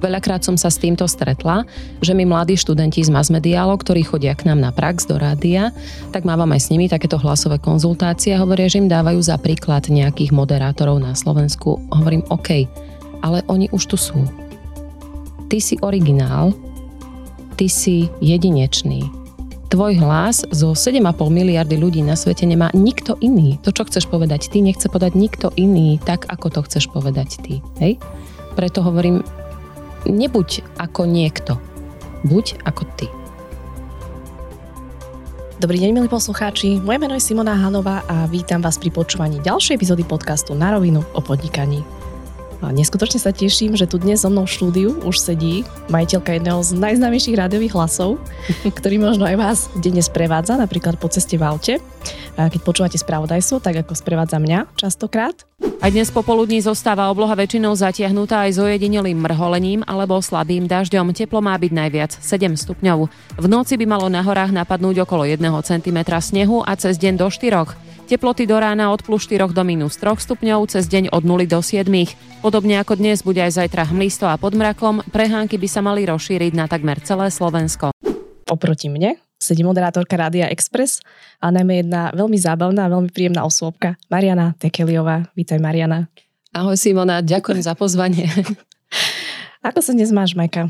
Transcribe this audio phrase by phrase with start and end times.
[0.00, 1.68] Veľakrát som sa s týmto stretla,
[2.00, 5.76] že mi mladí študenti z masmediálov, ktorí chodia k nám na prax do rádia,
[6.08, 9.92] tak mávam aj s nimi takéto hlasové konzultácie a hovoria, že im dávajú za príklad
[9.92, 11.76] nejakých moderátorov na Slovensku.
[11.92, 12.64] Hovorím, OK,
[13.20, 14.24] ale oni už tu sú.
[15.52, 16.56] Ty si originál,
[17.60, 19.04] ty si jedinečný.
[19.70, 23.54] Tvoj hlas zo 7,5 miliardy ľudí na svete nemá nikto iný.
[23.62, 27.54] To, čo chceš povedať ty, nechce povedať nikto iný tak, ako to chceš povedať ty.
[27.78, 28.02] Hej?
[28.58, 29.22] Preto hovorím,
[30.10, 31.56] nebuď ako niekto.
[32.26, 33.06] Buď ako ty.
[35.60, 36.80] Dobrý deň, milí poslucháči.
[36.80, 41.04] Moje meno je Simona Hanová a vítam vás pri počúvaní ďalšej epizódy podcastu Na rovinu
[41.12, 41.99] o podnikaní.
[42.60, 46.60] A neskutočne sa teším, že tu dnes so mnou v štúdiu už sedí majiteľka jedného
[46.60, 48.20] z najznámejších rádiových hlasov,
[48.78, 51.74] ktorý možno aj vás denne sprevádza, napríklad po ceste v aute.
[52.36, 55.48] A keď počúvate spravodajstvo, tak ako sprevádza mňa častokrát.
[55.80, 61.16] Aj dnes popoludní zostáva obloha väčšinou zatiahnutá aj so jedinelým mrholením alebo slabým dažďom.
[61.16, 63.08] Teplo má byť najviac 7 stupňov.
[63.40, 67.28] V noci by malo na horách napadnúť okolo 1 cm snehu a cez deň do
[67.32, 67.89] 4.
[68.10, 71.62] Teploty do rána od plus 4 do minus 3 stupňov, cez deň od 0 do
[71.62, 71.86] 7.
[72.42, 76.50] Podobne ako dnes bude aj zajtra hmlisto a pod mrakom, prehánky by sa mali rozšíriť
[76.50, 77.94] na takmer celé Slovensko.
[78.50, 81.06] Oproti mne sedí moderátorka Rádia Express
[81.38, 85.30] a najmä jedna veľmi zábavná a veľmi príjemná osôbka, Mariana Tekeliová.
[85.38, 86.10] Vítaj Mariana.
[86.50, 88.26] Ahoj Simona, ďakujem za pozvanie.
[89.70, 90.66] Ako sa dnes máš, Majka?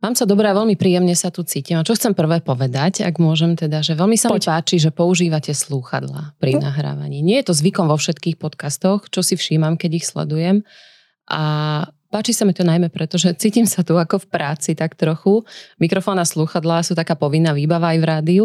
[0.00, 1.76] Mám sa dobré a veľmi príjemne sa tu cítim.
[1.76, 4.40] A čo chcem prvé povedať, ak môžem teda, že veľmi sa Poď.
[4.40, 6.60] mi páči, že používate slúchadla pri hm.
[6.64, 7.20] nahrávaní.
[7.20, 10.64] Nie je to zvykom vo všetkých podcastoch, čo si všímam, keď ich sledujem.
[11.28, 11.42] A
[12.08, 15.44] páči sa mi to najmä preto, že cítim sa tu ako v práci tak trochu.
[15.76, 18.44] Mikrofón a slúchadlá sú taká povinná výbava aj v rádiu.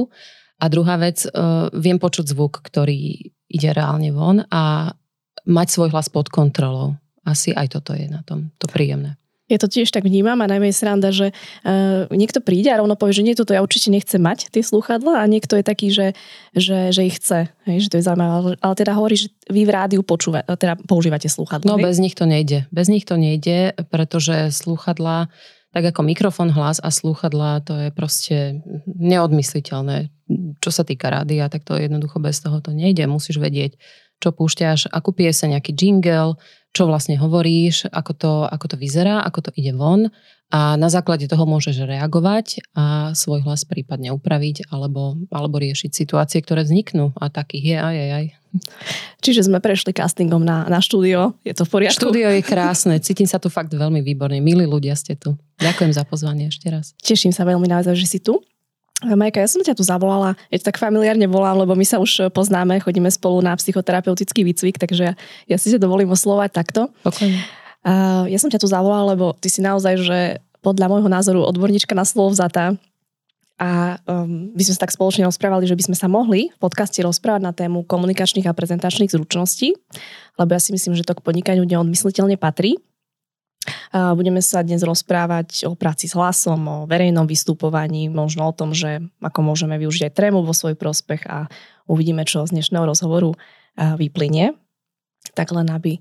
[0.59, 4.91] A druhá vec, uh, viem počuť zvuk, ktorý ide reálne von a
[5.47, 6.99] mať svoj hlas pod kontrolou.
[7.23, 9.15] Asi aj toto je na tom to príjemné.
[9.45, 12.97] Ja to tiež tak vnímam a najmä je sranda, že uh, niekto príde a rovno
[12.97, 16.17] povie, že nie, toto ja určite nechcem mať, tie slúchadla a niekto je taký, že,
[16.57, 17.53] že, že ich chce.
[17.69, 18.57] Hej, že to je zaujímavé.
[18.57, 21.69] Ale teda hovorí, že vy v rádiu počúva, teda používate slúchadla.
[21.69, 21.85] No hej?
[21.85, 22.65] bez nich to nejde.
[22.73, 25.29] Bez nich to nejde, pretože slúchadla,
[25.75, 30.09] tak ako mikrofón, hlas a slúchadla, to je proste neodmysliteľné.
[30.57, 33.05] Čo sa týka rádia, tak to jednoducho bez toho to nejde.
[33.05, 33.77] Musíš vedieť,
[34.23, 36.39] čo púšťaš, akú pieseň, nejaký jingle,
[36.75, 40.11] čo vlastne hovoríš, ako to, ako to vyzerá, ako to ide von
[40.51, 46.43] a na základe toho môžeš reagovať a svoj hlas prípadne upraviť alebo, alebo riešiť situácie,
[46.43, 48.25] ktoré vzniknú a takých je aj, aj, aj.
[49.19, 51.97] Čiže sme prešli castingom na, na štúdio, je to v poriadku?
[51.97, 55.35] Štúdio je krásne, cítim sa tu fakt veľmi výborne, milí ľudia ste tu.
[55.59, 56.95] Ďakujem za pozvanie ešte raz.
[57.03, 58.39] Teším sa veľmi naozaj, že si tu.
[59.03, 62.79] Majka, ja som ťa tu zavolala, ja tak familiárne volám, lebo my sa už poznáme,
[62.79, 65.19] chodíme spolu na psychoterapeutický výcvik, takže
[65.51, 66.87] ja si sa dovolím oslovať takto.
[67.03, 67.35] Okay.
[67.83, 70.19] Uh, ja som ťa tu zavolala, lebo ty si naozaj, že
[70.63, 72.73] podľa môjho názoru odborníčka na slovo vzatá
[73.55, 76.99] a um, my sme sa tak spoločne rozprávali, že by sme sa mohli v podcaste
[76.99, 79.79] rozprávať na tému komunikačných a prezentačných zručností,
[80.35, 82.75] lebo ja si myslím, že to k podnikaniu neodmysliteľne patrí.
[83.91, 89.01] Budeme sa dnes rozprávať o práci s hlasom, o verejnom vystupovaní, možno o tom, že
[89.23, 91.49] ako môžeme využiť aj trému vo svoj prospech a
[91.89, 93.33] uvidíme, čo z dnešného rozhovoru
[93.75, 94.53] vyplynie.
[95.33, 95.99] Tak len aby,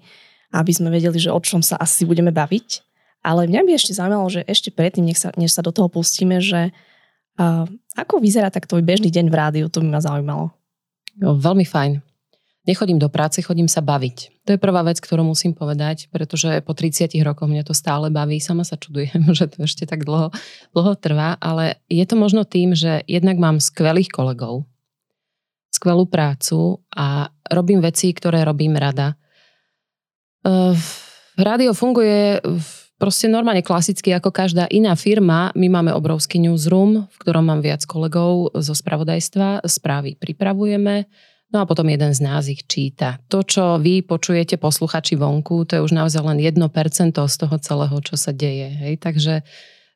[0.52, 2.84] aby sme vedeli, že o čom sa asi budeme baviť.
[3.24, 6.44] Ale mňa by ešte zaujímalo, že ešte predtým, než sa, než sa do toho pustíme,
[6.44, 6.76] že
[7.40, 7.64] uh,
[7.96, 10.52] ako vyzerá tak tvoj bežný deň v rádiu, to by ma zaujímalo.
[11.16, 12.04] No, veľmi fajn.
[12.64, 14.48] Nechodím do práce, chodím sa baviť.
[14.48, 18.40] To je prvá vec, ktorú musím povedať, pretože po 30 rokoch mňa to stále baví.
[18.40, 20.32] Sama sa čudujem, že to ešte tak dlho,
[20.72, 24.64] dlho trvá, ale je to možno tým, že jednak mám skvelých kolegov,
[25.68, 29.12] skvelú prácu a robím veci, ktoré robím rada.
[30.40, 30.72] Uh,
[31.36, 32.40] rádio funguje
[32.96, 35.52] proste normálne klasicky ako každá iná firma.
[35.52, 39.68] My máme obrovský newsroom, v ktorom mám viac kolegov zo spravodajstva.
[39.68, 41.04] Správy pripravujeme,
[41.54, 43.22] No a potom jeden z nás ich číta.
[43.30, 46.58] To, čo vy počujete posluchači vonku, to je už naozaj len 1%
[47.14, 48.74] z toho celého, čo sa deje.
[48.74, 48.98] Hej?
[48.98, 49.46] Takže,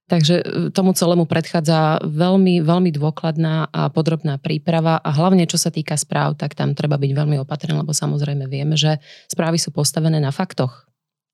[0.07, 5.75] takže e, tomu celému predchádza veľmi, veľmi dôkladná a podrobná príprava a hlavne čo sa
[5.75, 10.23] týka správ, tak tam treba byť veľmi opatrný, lebo samozrejme vieme, že správy sú postavené
[10.23, 10.87] na faktoch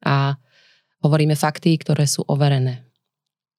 [0.08, 0.40] a
[1.04, 2.80] hovoríme fakty, ktoré sú overené.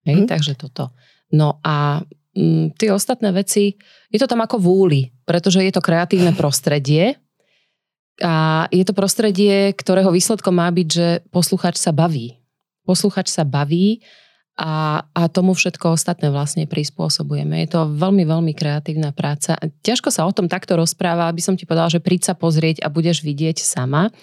[0.09, 0.25] Hej?
[0.25, 0.29] Hmm.
[0.33, 0.97] Takže toto.
[1.29, 2.01] No a
[2.35, 3.79] m, mm, tie ostatné veci,
[4.11, 7.17] je to tam ako v úli, pretože je to kreatívne prostredie
[8.23, 12.39] a je to prostredie, ktorého výsledkom má byť, že posluchač sa baví.
[12.87, 13.99] Posluchač sa baví
[14.55, 17.59] a, a tomu všetko ostatné vlastne prispôsobujeme.
[17.67, 19.59] Je to veľmi, veľmi kreatívna práca.
[19.83, 22.87] Ťažko sa o tom takto rozpráva, aby som ti povedala, že príď sa pozrieť a
[22.87, 24.15] budeš vidieť sama.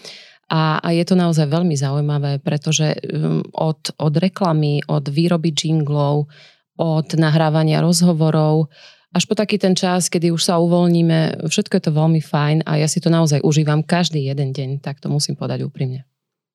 [0.49, 6.33] A, a je to naozaj veľmi zaujímavé, pretože um, od, od reklamy, od výroby jinglov,
[6.77, 8.73] od nahrávania rozhovorov,
[9.13, 12.81] až po taký ten čas, kedy už sa uvoľníme, všetko je to veľmi fajn a
[12.81, 16.09] ja si to naozaj užívam každý jeden deň, tak to musím povedať úprimne.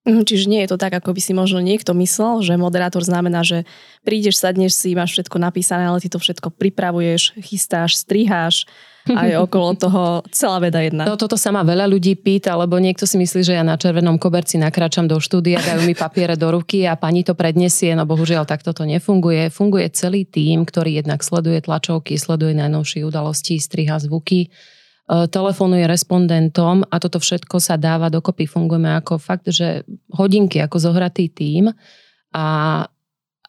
[0.08, 3.44] Mhm, čiže nie je to tak, ako by si možno niekto myslel, že moderátor znamená,
[3.44, 3.68] že
[4.08, 8.64] prídeš, sadneš si, máš všetko napísané, ale ty to všetko pripravuješ, chystáš, striháš
[9.12, 11.04] a je okolo toho celá veda jedna.
[11.04, 14.16] No toto sa ma veľa ľudí pýta, lebo niekto si myslí, že ja na červenom
[14.16, 18.48] koberci nakráčam do štúdia, dajú mi papiere do ruky a pani to predniesie, no bohužiaľ
[18.48, 19.52] takto to nefunguje.
[19.52, 24.56] Funguje celý tým, ktorý jednak sleduje tlačovky, sleduje najnovšie udalosti, striha zvuky,
[25.08, 28.44] telefonuje respondentom a toto všetko sa dáva dokopy.
[28.44, 31.72] Fungujeme ako fakt, že hodinky ako zohratý tím
[32.36, 32.46] a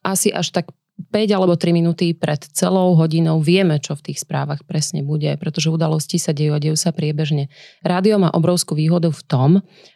[0.06, 4.66] asi až tak 5 alebo 3 minúty pred celou hodinou vieme, čo v tých správach
[4.66, 7.46] presne bude, pretože udalosti sa dejú a dejú sa priebežne.
[7.86, 9.50] Rádio má obrovskú výhodu v tom,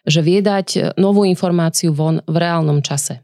[0.06, 3.22] že vie dať novú informáciu von v reálnom čase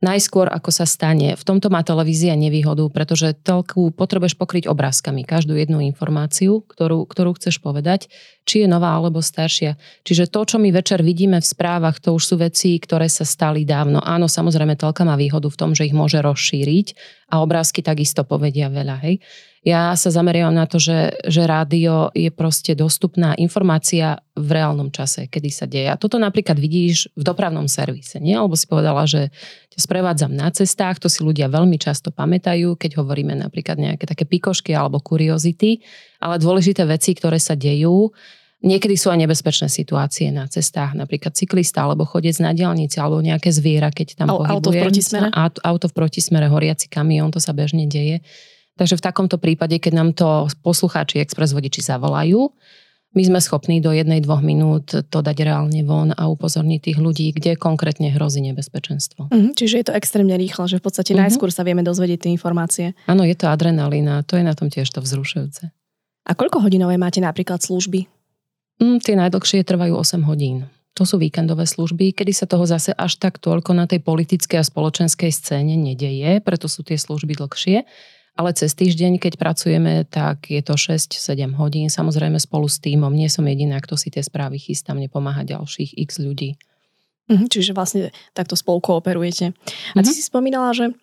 [0.00, 1.36] najskôr, ako sa stane.
[1.36, 7.36] V tomto má televízia nevýhodu, pretože telku potrebuješ pokryť obrázkami, každú jednu informáciu, ktorú, ktorú
[7.36, 8.08] chceš povedať,
[8.48, 9.76] či je nová alebo staršia.
[10.02, 13.68] Čiže to, čo my večer vidíme v správach, to už sú veci, ktoré sa stali
[13.68, 14.00] dávno.
[14.00, 16.86] Áno, samozrejme, telka má výhodu v tom, že ich môže rozšíriť
[17.30, 18.96] a obrázky takisto povedia veľa.
[19.04, 19.20] Hej.
[19.60, 25.28] Ja sa zameriavam na to, že, že rádio je proste dostupná informácia v reálnom čase,
[25.28, 25.92] kedy sa deje.
[25.92, 28.32] A toto napríklad vidíš v dopravnom servise, nie?
[28.32, 29.28] Alebo si povedala, že
[29.76, 34.24] ťa sprevádzam na cestách, to si ľudia veľmi často pamätajú, keď hovoríme napríklad nejaké také
[34.24, 35.84] pikošky alebo kuriozity,
[36.24, 38.16] ale dôležité veci, ktoré sa dejú,
[38.60, 43.48] Niekedy sú aj nebezpečné situácie na cestách, napríklad cyklista alebo chodec na diálnici alebo nejaké
[43.48, 44.52] zviera, keď tam pohybuje.
[44.52, 45.26] Auto v protismere?
[45.64, 48.20] Auto v protismere, horiaci kamión, to sa bežne deje.
[48.80, 52.48] Takže v takomto prípade, keď nám to poslucháči express vodiči zavolajú,
[53.12, 57.34] my sme schopní do jednej, dvoch minút to dať reálne von a upozorniť tých ľudí,
[57.36, 59.28] kde konkrétne hrozí nebezpečenstvo.
[59.28, 61.28] Uh-huh, čiže je to extrémne rýchlo, že v podstate uh-huh.
[61.28, 62.96] najskôr sa vieme dozvedieť tie informácie.
[63.04, 65.68] Áno, je to adrenalína, to je na tom tiež to vzrušujúce.
[66.24, 68.06] A koľko hodinové máte napríklad služby?
[68.78, 70.70] Mm, tie najdlhšie trvajú 8 hodín.
[70.94, 74.64] To sú víkendové služby, kedy sa toho zase až tak toľko na tej politickej a
[74.64, 77.84] spoločenskej scéne nedeje, preto sú tie služby dlhšie
[78.40, 81.92] ale cez týždeň, keď pracujeme, tak je to 6-7 hodín.
[81.92, 83.12] Samozrejme spolu s týmom.
[83.12, 86.56] Nie som jediná, kto si tie správy chystá, mne pomáha ďalších x ľudí.
[87.28, 89.52] Mhm, čiže vlastne takto spolu kooperujete.
[89.92, 90.16] A ty mhm.
[90.16, 90.96] si spomínala, že,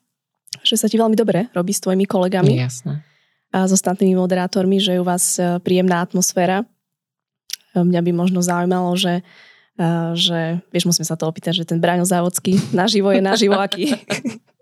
[0.65, 2.57] že sa ti veľmi dobre robí s tvojimi kolegami.
[2.57, 3.05] Jasné.
[3.53, 6.65] A s ostatnými moderátormi, že je u vás e, príjemná atmosféra.
[7.71, 9.23] E, mňa by možno zaujímalo, že e,
[10.17, 13.93] že, vieš, musíme sa to opýtať, že ten Braňo Závodský naživo je naživo aký?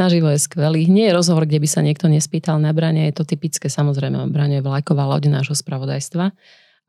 [0.00, 0.88] Naživo je skvelý.
[0.88, 3.04] Nie je rozhovor, kde by sa niekto nespýtal na Brane.
[3.04, 6.32] Je to typické, samozrejme, Brane je vlajková loď nášho spravodajstva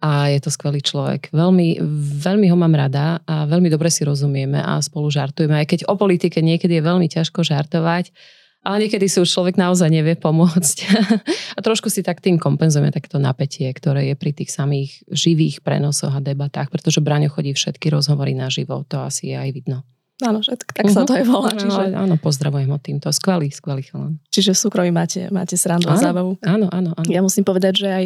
[0.01, 1.27] a je to skvelý človek.
[1.35, 1.83] Veľmi,
[2.23, 5.59] veľmi ho mám rada a veľmi dobre si rozumieme a spolu žartujeme.
[5.59, 8.15] Aj keď o politike niekedy je veľmi ťažko žartovať,
[8.63, 10.77] ale niekedy si už človek naozaj nevie pomôcť.
[11.57, 16.15] a trošku si tak tým kompenzujeme takéto napätie, ktoré je pri tých samých živých prenosoch
[16.15, 19.83] a debatách, pretože Braňo chodí všetky rozhovory na živo, to asi je aj vidno.
[20.21, 21.01] Áno, že tak, tak uh-huh.
[21.01, 21.49] sa to aj volá.
[21.49, 21.97] Čiže...
[21.97, 23.09] Áno, pozdravujem ho týmto.
[23.09, 24.21] Skvelý, skvelý chalan.
[24.29, 26.37] Čiže v súkromí máte, máte srandu a zábavu.
[26.45, 27.09] Áno, áno, áno.
[27.09, 28.05] Ja musím povedať, že aj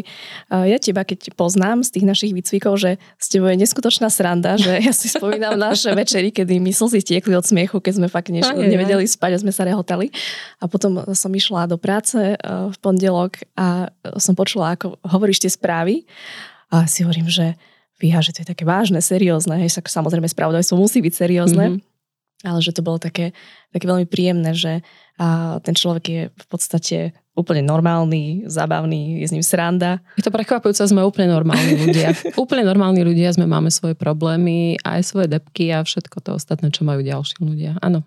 [0.71, 4.79] ja teba, keď poznám z tých našich výcvikov, že s tebou je neskutočná sranda, že
[4.79, 8.55] ja si spomínam naše večery, kedy my slzy tiekli od smiechu, keď sme fakt aj,
[8.55, 10.07] nevedeli spať a sme sa rehotali.
[10.63, 16.07] A potom som išla do práce v pondelok a som počula, ako hovoríš tie správy
[16.71, 17.59] a si hovorím, že
[17.95, 21.94] Fíha, že to je také vážne, seriózne, hej, samozrejme spravodajstvo musí byť seriózne, mm-hmm
[22.43, 23.31] ale že to bolo také,
[23.71, 24.83] také veľmi príjemné, že
[25.15, 26.97] a ten človek je v podstate
[27.39, 30.03] úplne normálny, zabavný, je s ním sranda.
[30.19, 32.11] Je to prekvapujúce, sme úplne normálni ľudia.
[32.43, 36.83] úplne normálni ľudia, sme máme svoje problémy, aj svoje depky a všetko to ostatné, čo
[36.83, 37.79] majú ďalší ľudia.
[37.79, 38.03] Áno.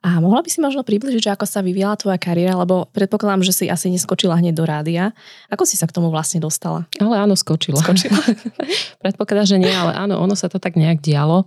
[0.00, 3.52] A mohla by si možno približiť, že ako sa vyvíjala tvoja kariéra, lebo predpokladám, že
[3.52, 5.12] si asi neskočila hneď do rádia.
[5.52, 6.88] Ako si sa k tomu vlastne dostala?
[6.96, 7.78] Ale áno, skočila.
[7.84, 8.16] skočila.
[9.04, 11.44] Predpokladám, že nie, ale áno, ono sa to tak nejak dialo.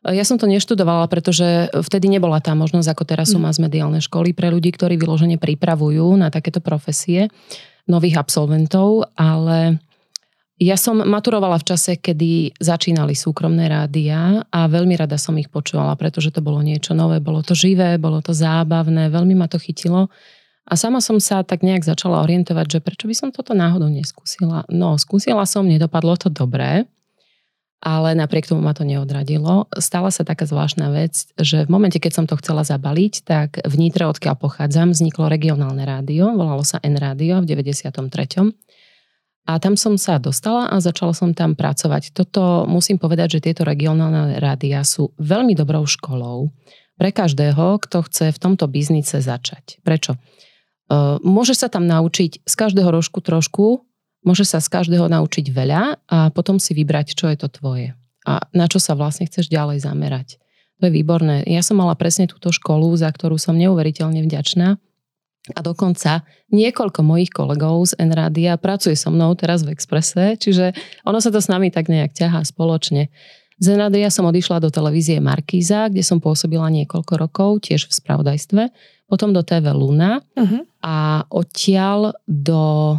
[0.00, 3.60] Ja som to neštudovala, pretože vtedy nebola tá možnosť, ako teraz sú mm.
[3.60, 7.28] mediálne školy pre ľudí, ktorí vyložene pripravujú na takéto profesie
[7.84, 9.76] nových absolventov, ale
[10.60, 15.96] ja som maturovala v čase, kedy začínali súkromné rádia a veľmi rada som ich počúvala,
[16.00, 20.08] pretože to bolo niečo nové, bolo to živé, bolo to zábavné, veľmi ma to chytilo.
[20.68, 24.64] A sama som sa tak nejak začala orientovať, že prečo by som toto náhodou neskúsila.
[24.68, 26.88] No, skúsila som, nedopadlo to dobré
[27.80, 29.64] ale napriek tomu ma to neodradilo.
[29.80, 33.74] Stala sa taká zvláštna vec, že v momente, keď som to chcela zabaliť, tak v
[33.80, 38.52] Nitre, odkiaľ pochádzam, vzniklo regionálne rádio, volalo sa N rádio v 93.
[39.48, 42.12] A tam som sa dostala a začala som tam pracovať.
[42.12, 46.52] Toto musím povedať, že tieto regionálne rádia sú veľmi dobrou školou
[47.00, 49.80] pre každého, kto chce v tomto biznise začať.
[49.80, 50.20] Prečo?
[50.90, 53.88] Uh, môžeš sa tam naučiť z každého rožku trošku,
[54.24, 57.96] môže sa z každého naučiť veľa a potom si vybrať, čo je to tvoje
[58.28, 60.36] a na čo sa vlastne chceš ďalej zamerať.
[60.80, 61.44] To je výborné.
[61.44, 64.80] Ja som mala presne túto školu, za ktorú som neuveriteľne vďačná
[65.56, 71.20] a dokonca niekoľko mojich kolegov z Enradia pracuje so mnou teraz v Exprese, čiže ono
[71.20, 73.08] sa to s nami tak nejak ťahá spoločne.
[73.60, 78.62] Z Enradia som odišla do televízie Markíza, kde som pôsobila niekoľko rokov, tiež v spravodajstve,
[79.04, 80.64] potom do TV Luna uh-huh.
[80.80, 82.96] a odtiaľ do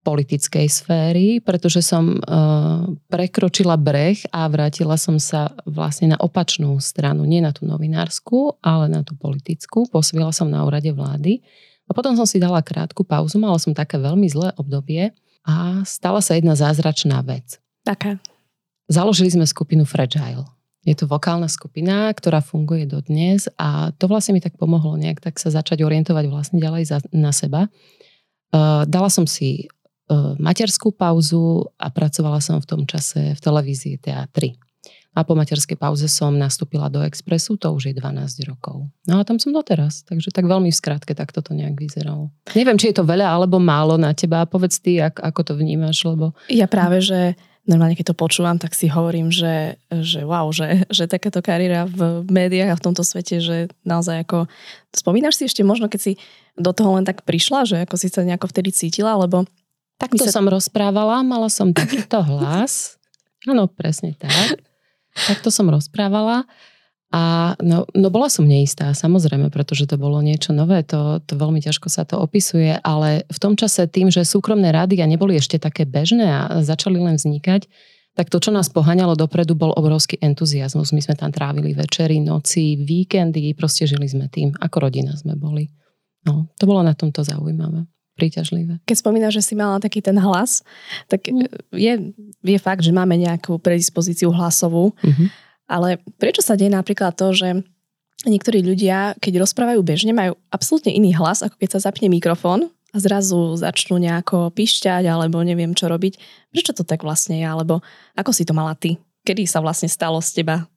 [0.00, 7.28] politickej sféry, pretože som uh, prekročila breh a vrátila som sa vlastne na opačnú stranu,
[7.28, 9.84] nie na tú novinárskú, ale na tú politickú.
[9.92, 11.44] Pôsobila som na úrade vlády
[11.84, 15.12] a potom som si dala krátku pauzu, mala som také veľmi zlé obdobie
[15.44, 17.60] a stala sa jedna zázračná vec.
[17.84, 18.16] Taká.
[18.88, 20.48] Založili sme skupinu Fragile.
[20.80, 25.36] Je to vokálna skupina, ktorá funguje dodnes a to vlastne mi tak pomohlo nejak tak
[25.36, 27.68] sa začať orientovať vlastne ďalej za, na seba.
[28.48, 29.79] Uh, dala som si E,
[30.38, 34.58] materskú pauzu a pracovala som v tom čase v televízii teatri.
[35.10, 38.86] A po materskej pauze som nastúpila do Expressu, to už je 12 rokov.
[39.10, 42.30] No a tam som doteraz, takže tak veľmi v skratke tak toto nejak vyzeralo.
[42.54, 46.06] Neviem, či je to veľa alebo málo na teba, povedz ty, ak, ako to vnímaš,
[46.06, 46.30] lebo...
[46.46, 47.34] Ja práve, že
[47.66, 52.22] normálne keď to počúvam, tak si hovorím, že, že wow, že, že takáto kariéra v
[52.30, 54.46] médiách a v tomto svete, že naozaj ako...
[54.94, 56.12] Spomínaš si ešte možno, keď si
[56.54, 59.42] do toho len tak prišla, že ako si sa nejako vtedy cítila, lebo
[60.00, 60.40] tak to sa...
[60.40, 62.96] som rozprávala, mala som takýto hlas.
[63.44, 64.64] Áno, presne tak.
[65.12, 66.48] Takto som rozprávala.
[67.10, 71.58] A no, no bola som neistá, samozrejme, pretože to bolo niečo nové, to, to veľmi
[71.58, 75.90] ťažko sa to opisuje, ale v tom čase tým, že súkromné rádia neboli ešte také
[75.90, 77.66] bežné a začali len vznikať,
[78.14, 80.94] tak to, čo nás poháňalo dopredu, bol obrovský entuziasmus.
[80.94, 85.66] My sme tam trávili večery, noci, víkendy, proste žili sme tým, ako rodina sme boli.
[86.22, 87.90] No, to bolo na tomto zaujímavé
[88.20, 88.84] príťažlivé.
[88.84, 90.60] Keď spomínaš, že si mala taký ten hlas,
[91.08, 91.48] tak mm.
[91.72, 92.12] je,
[92.44, 95.28] je fakt, že máme nejakú predispozíciu hlasovú, mm-hmm.
[95.72, 97.64] ale prečo sa deje napríklad to, že
[98.28, 102.96] niektorí ľudia, keď rozprávajú bežne, majú absolútne iný hlas, ako keď sa zapne mikrofón a
[103.00, 106.20] zrazu začnú nejako pišťať alebo neviem čo robiť.
[106.52, 107.46] Prečo to tak vlastne je?
[107.46, 107.80] Alebo
[108.18, 109.00] ako si to mala ty?
[109.24, 110.68] Kedy sa vlastne stalo z teba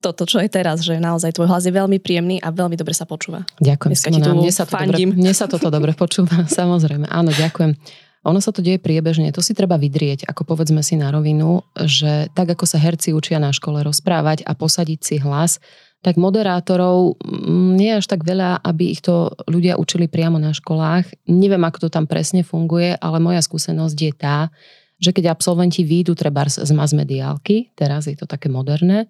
[0.00, 3.04] toto, čo je teraz, že naozaj tvoj hlas je veľmi príjemný a veľmi dobre sa
[3.04, 3.44] počúva.
[3.60, 3.92] Ďakujem.
[3.92, 7.06] Simona, mne, sa to dobre, mne sa toto dobre počúva, samozrejme.
[7.06, 7.76] Áno, ďakujem.
[8.20, 12.28] Ono sa to deje priebežne, to si treba vydrieť, ako povedzme si na rovinu, že
[12.36, 15.56] tak ako sa herci učia na škole rozprávať a posadiť si hlas,
[16.04, 20.52] tak moderátorov mm, nie je až tak veľa, aby ich to ľudia učili priamo na
[20.52, 21.08] školách.
[21.28, 24.52] Neviem, ako to tam presne funguje, ale moja skúsenosť je tá,
[25.00, 29.08] že keď absolventi výjdu treba z mass mediálky, teraz je to také moderné,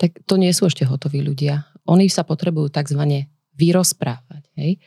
[0.00, 1.68] tak to nie sú ešte hotoví ľudia.
[1.84, 3.28] Oni sa potrebujú tzv.
[3.52, 4.48] vyrozprávať.
[4.56, 4.80] Hej?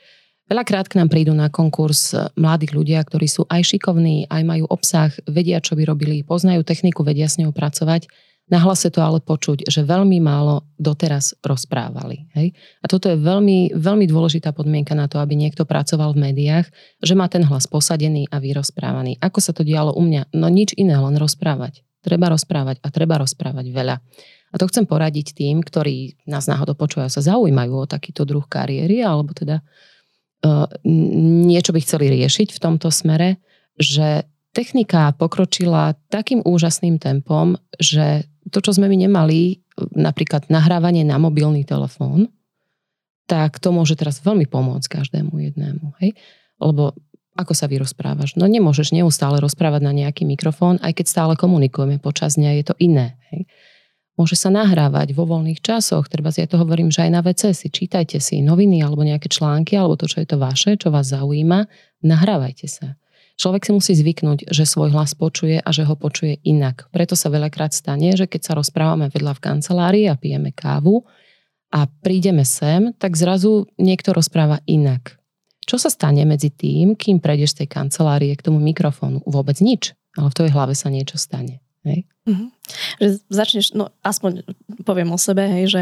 [0.49, 5.13] Veľakrát k nám prídu na konkurs mladých ľudia, ktorí sú aj šikovní, aj majú obsah,
[5.29, 8.09] vedia, čo by robili, poznajú techniku, vedia s ňou pracovať.
[8.51, 12.27] Na hlase to ale počuť, že veľmi málo doteraz rozprávali.
[12.35, 12.51] Hej?
[12.83, 16.67] A toto je veľmi, veľmi dôležitá podmienka na to, aby niekto pracoval v médiách,
[16.99, 19.15] že má ten hlas posadený a vyrozprávaný.
[19.23, 20.35] Ako sa to dialo u mňa?
[20.35, 21.87] No nič iné, len rozprávať.
[22.03, 24.03] Treba rozprávať a treba rozprávať veľa.
[24.53, 29.01] A to chcem poradiť tým, ktorí nás náhodou počúvajú, sa zaujímajú o takýto druh kariéry,
[29.01, 29.65] alebo teda
[30.45, 30.69] uh,
[31.49, 33.41] niečo by chceli riešiť v tomto smere,
[33.81, 39.65] že technika pokročila takým úžasným tempom, že to, čo sme my nemali,
[39.97, 42.29] napríklad nahrávanie na mobilný telefón,
[43.25, 45.97] tak to môže teraz veľmi pomôcť každému jednému.
[46.03, 46.13] Hej?
[46.61, 46.93] Lebo
[47.33, 48.37] ako sa vyrozprávaš?
[48.37, 52.75] No nemôžeš neustále rozprávať na nejaký mikrofón, aj keď stále komunikujeme počas dňa, je to
[52.77, 53.17] iné.
[53.33, 53.49] Hej?
[54.13, 57.57] Môže sa nahrávať vo voľných časoch, treba si ja to hovorím, že aj na WC
[57.57, 61.09] si čítajte si noviny alebo nejaké články, alebo to, čo je to vaše, čo vás
[61.09, 61.65] zaujíma,
[62.05, 62.93] nahrávajte sa.
[63.33, 66.85] Človek si musí zvyknúť, že svoj hlas počuje a že ho počuje inak.
[66.93, 71.01] Preto sa veľakrát stane, že keď sa rozprávame vedľa v kancelárii a pijeme kávu
[71.73, 75.17] a prídeme sem, tak zrazu niekto rozpráva inak.
[75.65, 79.25] Čo sa stane medzi tým, kým prejdeš z tej kancelárie k tomu mikrofónu?
[79.25, 81.63] Vôbec nič, ale v tvojej hlave sa niečo stane.
[81.83, 82.07] Hej?
[82.23, 82.49] Mm-hmm.
[83.03, 84.47] Že začneš, no aspoň
[84.87, 85.81] poviem o sebe, hej, že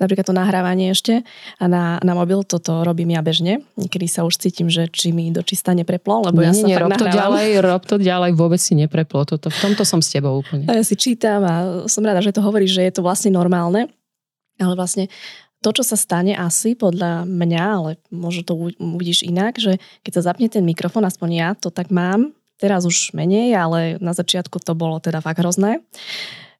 [0.00, 1.20] napríklad to nahrávanie ešte
[1.60, 3.60] a na, na mobil toto robím ja bežne.
[3.76, 6.80] Niekedy sa už cítim, že či mi do čista nepreplo, lebo nie, ja sa nie,
[6.80, 9.28] rob to ďalej, rob to ďalej, vôbec si nepreplo.
[9.28, 10.64] Toto, v tomto som s tebou úplne.
[10.72, 13.92] A ja si čítam a som rada, že to hovoríš, že je to vlastne normálne,
[14.56, 15.12] ale vlastne
[15.62, 20.32] to, čo sa stane asi podľa mňa, ale možno to uvidíš inak, že keď sa
[20.32, 24.78] zapne ten mikrofón, aspoň ja to tak mám, teraz už menej, ale na začiatku to
[24.78, 25.82] bolo teda fakt hrozné,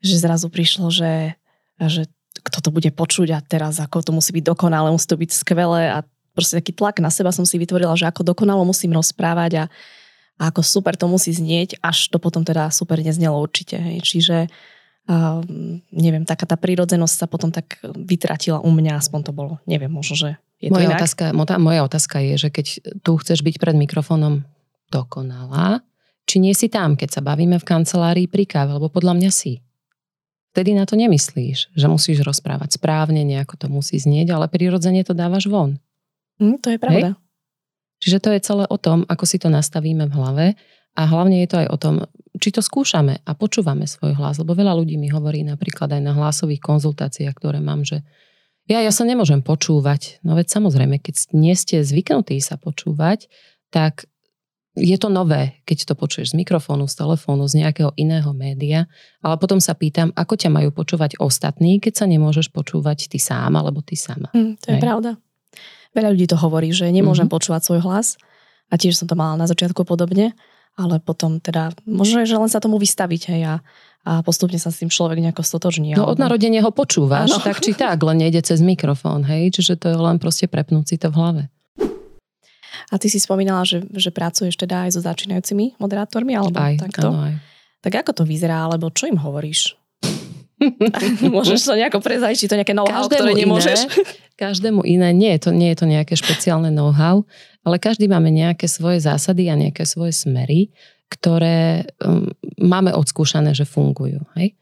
[0.03, 1.39] že zrazu prišlo, že,
[1.79, 2.11] že
[2.43, 5.95] kto to bude počuť a teraz ako to musí byť dokonalé, musí to byť skvelé
[5.95, 6.03] a
[6.35, 9.65] proste taký tlak na seba som si vytvorila, že ako dokonalo musím rozprávať a,
[10.41, 13.79] a ako super to musí znieť, až to potom teda super neznelo určite.
[13.79, 14.03] Hej.
[14.03, 14.37] Čiže
[15.07, 15.39] uh,
[15.95, 19.63] neviem, taká tá prírodzenosť sa potom tak vytratila u mňa, aspoň to bolo.
[19.69, 21.01] Neviem, možno, že je to moja inak.
[21.05, 22.67] otázka, moja otázka je, že keď
[23.05, 24.43] tu chceš byť pred mikrofónom
[24.89, 25.85] dokonalá,
[26.27, 29.61] či nie si tam, keď sa bavíme v kancelárii pri káve, lebo podľa mňa si
[30.53, 35.17] vtedy na to nemyslíš, že musíš rozprávať správne, nejako to musí znieť, ale prirodzene to
[35.17, 35.81] dávaš von.
[36.37, 37.09] Mm, to je pravda.
[37.17, 37.21] Hej?
[38.03, 40.47] Čiže to je celé o tom, ako si to nastavíme v hlave
[40.99, 41.95] a hlavne je to aj o tom,
[42.37, 46.13] či to skúšame a počúvame svoj hlas, lebo veľa ľudí mi hovorí napríklad aj na
[46.13, 48.03] hlasových konzultáciách, ktoré mám, že
[48.67, 50.23] ja, ja sa nemôžem počúvať.
[50.27, 53.31] No veď samozrejme, keď nie ste zvyknutí sa počúvať,
[53.71, 54.07] tak
[54.73, 58.89] je to nové, keď to počuješ z mikrofónu, z telefónu, z nejakého iného média,
[59.21, 63.53] ale potom sa pýtam, ako ťa majú počúvať ostatní, keď sa nemôžeš počúvať ty sám
[63.53, 64.33] alebo ty sama.
[64.33, 64.83] Mm, to je Hej.
[64.83, 65.11] pravda.
[65.93, 67.37] Veľa ľudí to hovorí, že nemôžem mm-hmm.
[67.37, 68.17] počúvať svoj hlas
[68.73, 70.33] a tiež som to mala na začiatku podobne,
[70.81, 73.55] ale potom teda možno, že len sa tomu vystaviť hej, a,
[74.09, 75.93] a postupne sa s tým človek nejako stotožní.
[75.93, 76.17] No alebo...
[76.17, 77.45] od narodenia ho počúvaš, ano.
[77.45, 80.97] tak či tak, len nejde cez mikrofón, hej, čiže to je len proste prepnúť si
[80.97, 81.43] to v hlave.
[82.93, 87.09] A ty si spomínala, že, že pracuješ teda aj so začínajúcimi moderátormi, alebo aj, takto?
[87.09, 87.35] Áno, aj.
[87.81, 89.81] Tak ako to vyzerá, alebo čo im hovoríš?
[91.35, 93.89] Môžeš to nejako prezať, či to nejaké know-how, ktoré nemôžeš?
[93.89, 94.05] Iné,
[94.45, 95.09] každému iné.
[95.17, 97.25] Nie to, nie je to nejaké špeciálne know-how,
[97.65, 100.71] ale každý máme nejaké svoje zásady a nejaké svoje smery,
[101.09, 102.29] ktoré um,
[102.61, 104.21] máme odskúšané, že fungujú.
[104.37, 104.53] Hej?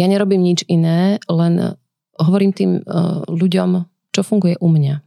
[0.00, 1.76] Ja nerobím nič iné, len
[2.18, 5.03] hovorím tým uh, ľuďom, čo funguje u mňa.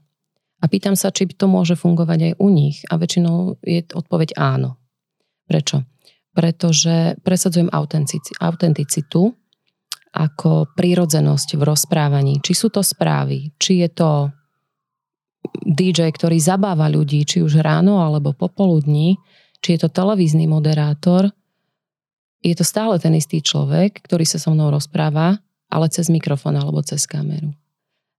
[0.67, 2.83] A pýtam sa, či to môže fungovať aj u nich.
[2.91, 4.75] A väčšinou je odpoveď áno.
[5.47, 5.88] Prečo?
[6.36, 9.31] Pretože presadzujem autenticitu
[10.12, 12.43] ako prírodzenosť v rozprávaní.
[12.43, 14.12] Či sú to správy, či je to
[15.63, 19.15] DJ, ktorý zabáva ľudí, či už ráno alebo popoludní,
[19.63, 21.32] či je to televízny moderátor,
[22.43, 25.39] je to stále ten istý človek, ktorý sa so mnou rozpráva,
[25.71, 27.56] ale cez mikrofón alebo cez kameru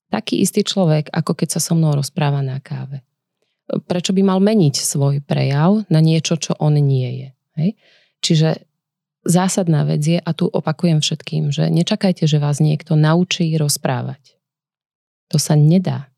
[0.09, 3.05] taký istý človek, ako keď sa so mnou rozpráva na káve.
[3.69, 7.29] Prečo by mal meniť svoj prejav na niečo, čo on nie je?
[7.61, 7.71] Hej?
[8.25, 8.49] Čiže
[9.29, 14.41] zásadná vec je, a tu opakujem všetkým, že nečakajte, že vás niekto naučí rozprávať.
[15.29, 16.09] To sa nedá.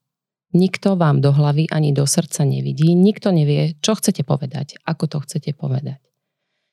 [0.51, 5.19] Nikto vám do hlavy ani do srdca nevidí, nikto nevie, čo chcete povedať, ako to
[5.23, 6.03] chcete povedať.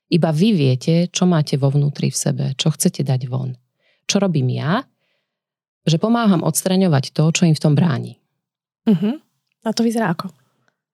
[0.07, 3.53] Iba vy viete, čo máte vo vnútri v sebe, čo chcete dať von.
[4.07, 4.81] Čo robím ja?
[5.87, 8.19] Že pomáham odstraňovať to, čo im v tom bráni.
[8.83, 9.23] Uh-huh.
[9.63, 10.29] A to vyzerá ako?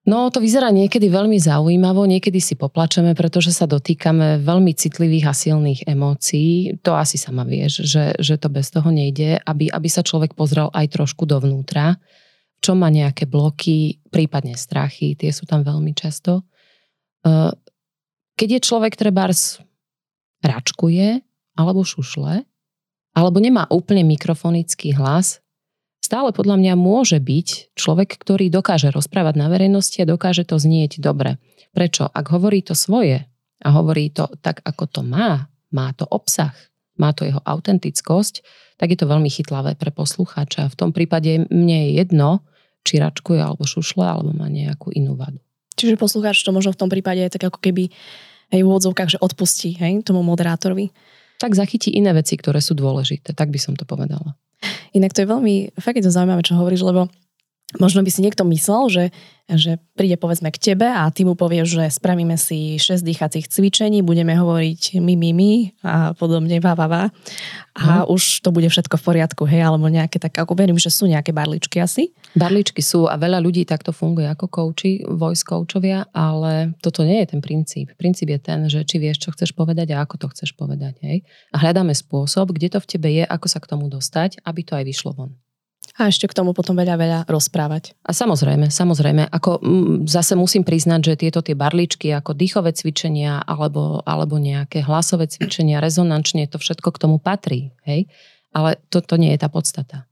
[0.04, 5.34] No, to vyzerá niekedy veľmi zaujímavo, niekedy si poplačeme, pretože sa dotýkame veľmi citlivých a
[5.34, 6.76] silných emócií.
[6.84, 10.68] To asi sama vieš, že, že to bez toho nejde, aby, aby sa človek pozrel
[10.76, 11.96] aj trošku dovnútra,
[12.60, 16.44] čo má nejaké bloky, prípadne strachy, tie sú tam veľmi často.
[18.36, 19.64] Keď je človek trebárs
[20.44, 21.24] račkuje
[21.56, 22.44] alebo šušle,
[23.14, 25.40] alebo nemá úplne mikrofonický hlas,
[26.02, 31.00] stále podľa mňa môže byť človek, ktorý dokáže rozprávať na verejnosti a dokáže to znieť
[31.00, 31.38] dobre.
[31.72, 32.10] Prečo?
[32.10, 33.24] Ak hovorí to svoje
[33.64, 36.52] a hovorí to tak, ako to má, má to obsah,
[37.00, 38.44] má to jeho autentickosť,
[38.76, 40.70] tak je to veľmi chytlavé pre poslucháča.
[40.70, 42.42] V tom prípade mne je jedno,
[42.84, 45.40] či račkuje alebo šušle, alebo má nejakú inú vadu.
[45.74, 47.90] Čiže poslucháč to možno v tom prípade je tak ako keby
[48.54, 50.92] aj v úvodzovkách, že odpustí hej, tomu moderátorovi
[51.38, 53.34] tak zachytí iné veci, ktoré sú dôležité.
[53.34, 54.38] Tak by som to povedala.
[54.96, 57.10] Inak to je veľmi, fakt je to zaujímavé, čo hovoríš, lebo
[57.82, 59.04] možno by si niekto myslel, že,
[59.50, 64.00] že príde povedzme k tebe a ty mu povieš, že spravíme si 6 dýchacích cvičení,
[64.00, 67.04] budeme hovoriť my, my, my a podobne, va, va, va.
[67.74, 68.14] A uh-huh.
[68.14, 71.34] už to bude všetko v poriadku, hej, alebo nejaké tak, ako verím, že sú nejaké
[71.34, 72.14] barličky asi.
[72.38, 77.34] Barličky sú a veľa ľudí takto funguje ako kouči, voice coachovia, ale toto nie je
[77.34, 77.90] ten princíp.
[77.98, 81.26] Princíp je ten, že či vieš, čo chceš povedať a ako to chceš povedať, hej.
[81.50, 84.78] A hľadáme spôsob, kde to v tebe je, ako sa k tomu dostať, aby to
[84.78, 85.34] aj vyšlo von.
[85.94, 87.94] A ešte k tomu potom veľa, veľa rozprávať.
[88.02, 93.38] A samozrejme, samozrejme, ako m, zase musím priznať, že tieto tie barličky ako dýchové cvičenia
[93.46, 98.10] alebo, alebo nejaké hlasové cvičenia, rezonančne, to všetko k tomu patrí, hej?
[98.50, 100.10] Ale toto nie je tá podstata.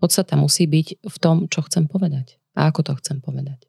[0.00, 3.67] Podstata musí byť v tom, čo chcem povedať a ako to chcem povedať.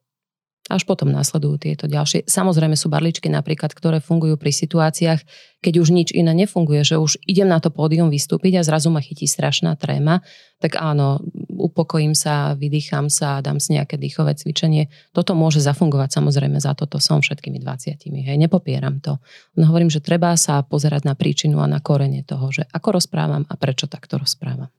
[0.68, 2.28] Až potom následujú tieto ďalšie.
[2.30, 5.20] Samozrejme sú barličky napríklad, ktoré fungujú pri situáciách,
[5.64, 9.02] keď už nič iné nefunguje, že už idem na to pódium vystúpiť a zrazu ma
[9.02, 10.22] chytí strašná tréma,
[10.62, 14.92] tak áno, upokojím sa, vydýcham sa, dám si nejaké dýchové cvičenie.
[15.10, 17.96] Toto môže zafungovať, samozrejme za toto som všetkými 20.
[18.30, 19.18] Hej, nepopieram to.
[19.58, 23.42] No hovorím, že treba sa pozerať na príčinu a na korene toho, že ako rozprávam
[23.48, 24.70] a prečo takto rozprávam.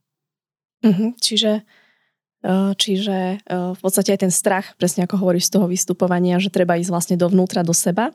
[0.82, 1.62] Uh-huh, čiže
[2.76, 6.90] Čiže v podstate aj ten strach, presne ako hovoríš z toho vystupovania, že treba ísť
[6.90, 8.10] vlastne dovnútra, do seba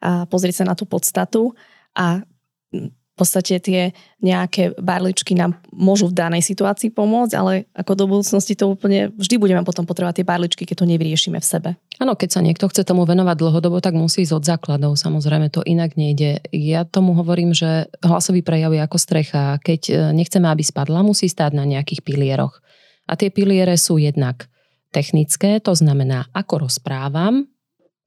[0.00, 1.52] a pozrieť sa na tú podstatu
[1.92, 2.24] a
[2.72, 3.92] v podstate tie
[4.24, 9.36] nejaké barličky nám môžu v danej situácii pomôcť, ale ako do budúcnosti to úplne vždy
[9.36, 11.70] budeme potom potrebovať tie barličky, keď to nevyriešime v sebe.
[12.00, 14.96] Áno, keď sa niekto chce tomu venovať dlhodobo, tak musí ísť od základov.
[14.96, 16.40] Samozrejme, to inak nejde.
[16.48, 19.60] Ja tomu hovorím, že hlasový prejav je ako strecha.
[19.60, 22.64] Keď e, nechceme, aby spadla, musí stáť na nejakých pilieroch.
[23.06, 24.50] A tie piliere sú jednak
[24.90, 27.46] technické, to znamená, ako rozprávam,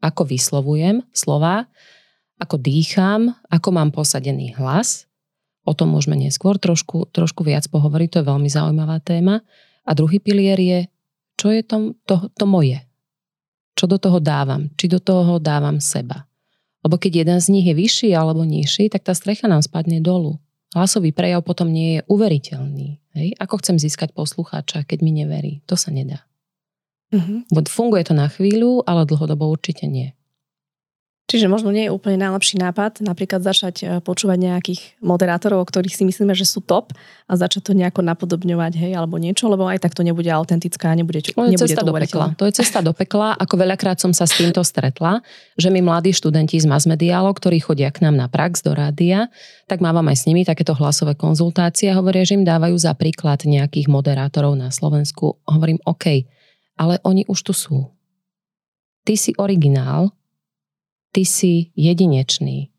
[0.03, 1.71] ako vyslovujem slova,
[2.37, 5.07] ako dýcham, ako mám posadený hlas.
[5.63, 9.39] O tom môžeme neskôr trošku, trošku viac pohovoriť, to je veľmi zaujímavá téma.
[9.87, 10.79] A druhý pilier je,
[11.39, 12.83] čo je to, to, to moje.
[13.79, 16.27] Čo do toho dávam, či do toho dávam seba.
[16.83, 20.42] Lebo keď jeden z nich je vyšší alebo nižší, tak tá strecha nám spadne dolu
[20.73, 22.99] hlasový prejav potom nie je uveriteľný.
[23.13, 23.27] Hej?
[23.37, 25.61] Ako chcem získať poslucháča, keď mi neverí?
[25.69, 26.25] To sa nedá.
[27.13, 27.45] Uh-huh.
[27.69, 30.17] Funguje to na chvíľu, ale dlhodobo určite nie.
[31.23, 35.95] Čiže možno nie je úplne najlepší nápad napríklad začať e, počúvať nejakých moderátorov, o ktorých
[35.95, 36.91] si myslíme, že sú top
[37.31, 40.95] a začať to nejako napodobňovať, hej, alebo niečo, lebo aj tak to nebude autentická a
[40.99, 42.25] nebude, to nebude cesta to do pekla.
[42.35, 43.39] To je cesta do pekla.
[43.39, 45.23] Ako veľakrát som sa s týmto stretla,
[45.55, 49.31] že mi mladí študenti z masmediálov, ktorí chodia k nám na prax do rádia,
[49.71, 53.47] tak mávam aj s nimi takéto hlasové konzultácie a hovoria, že im dávajú za príklad
[53.47, 55.39] nejakých moderátorov na Slovensku.
[55.47, 56.27] Hovorím, OK,
[56.75, 57.87] ale oni už tu sú.
[59.07, 60.11] Ty si originál,
[61.13, 62.73] ty si jedinečný.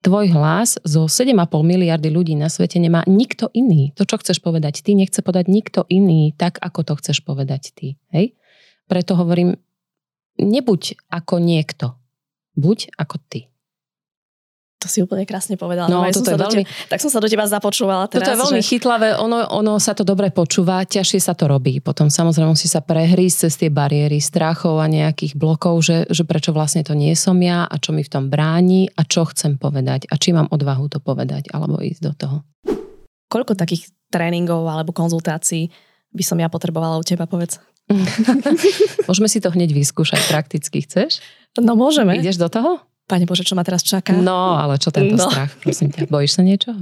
[0.00, 3.92] Tvoj hlas zo 7,5 miliardy ľudí na svete nemá nikto iný.
[4.00, 8.00] To, čo chceš povedať ty, nechce povedať nikto iný tak, ako to chceš povedať ty.
[8.08, 8.32] Hej?
[8.88, 9.60] Preto hovorím,
[10.40, 12.00] nebuď ako niekto.
[12.56, 13.49] Buď ako ty.
[14.80, 15.92] To si úplne krásne povedala.
[15.92, 16.64] No, no toto je veľmi...
[16.64, 18.24] Teba, tak som sa do teba započúvala teraz.
[18.24, 18.68] Toto je veľmi že...
[18.72, 21.84] chytlavé, ono, ono sa to dobre počúva, ťažšie sa to robí.
[21.84, 26.56] Potom samozrejme musí sa prehrísť cez tie bariéry strachov a nejakých blokov, že, že prečo
[26.56, 30.08] vlastne to nie som ja a čo mi v tom bráni a čo chcem povedať
[30.08, 32.36] a či mám odvahu to povedať alebo ísť do toho.
[33.28, 35.68] Koľko takých tréningov alebo konzultácií
[36.10, 37.60] by som ja potrebovala u teba, povedz?
[39.08, 41.20] môžeme si to hneď vyskúšať prakticky, chceš?
[41.58, 42.16] No môžeme.
[42.16, 42.89] Ideš do toho?
[43.10, 44.14] Pane Bože, čo ma teraz čaká?
[44.14, 45.26] No, ale čo tento no.
[45.26, 46.06] strach, prosím ťa?
[46.06, 46.78] Bojíš sa niečoho?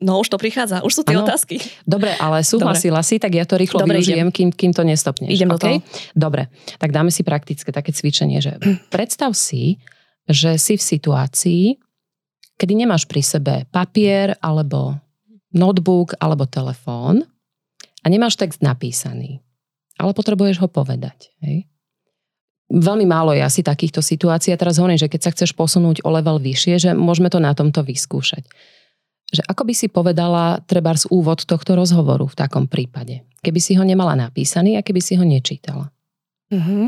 [0.00, 1.28] No už to prichádza, už sú tie ano.
[1.28, 1.60] otázky.
[1.84, 3.08] Dobre, ale súhlasila Dobre.
[3.12, 5.28] si, tak ja to rýchlo Dobre, využijem, kým, kým to nestopneš.
[5.28, 5.52] Idem okay?
[5.52, 5.76] do toho.
[6.16, 6.42] Dobre,
[6.80, 8.56] tak dáme si praktické také cvičenie, že
[8.94, 9.76] predstav si,
[10.24, 11.64] že si v situácii,
[12.56, 14.96] kedy nemáš pri sebe papier alebo
[15.52, 17.28] notebook alebo telefón
[18.00, 19.44] a nemáš text napísaný,
[20.00, 21.36] ale potrebuješ ho povedať.
[21.44, 21.69] Hej?
[22.70, 24.54] Veľmi málo je asi takýchto situácií.
[24.54, 27.50] A teraz hovorím, že keď sa chceš posunúť o level vyššie, že môžeme to na
[27.50, 28.46] tomto vyskúšať.
[29.34, 33.26] Že ako by si povedala treba z úvod tohto rozhovoru v takom prípade?
[33.42, 35.90] Keby si ho nemala napísaný a keby si ho nečítala.
[36.54, 36.86] Mm-hmm.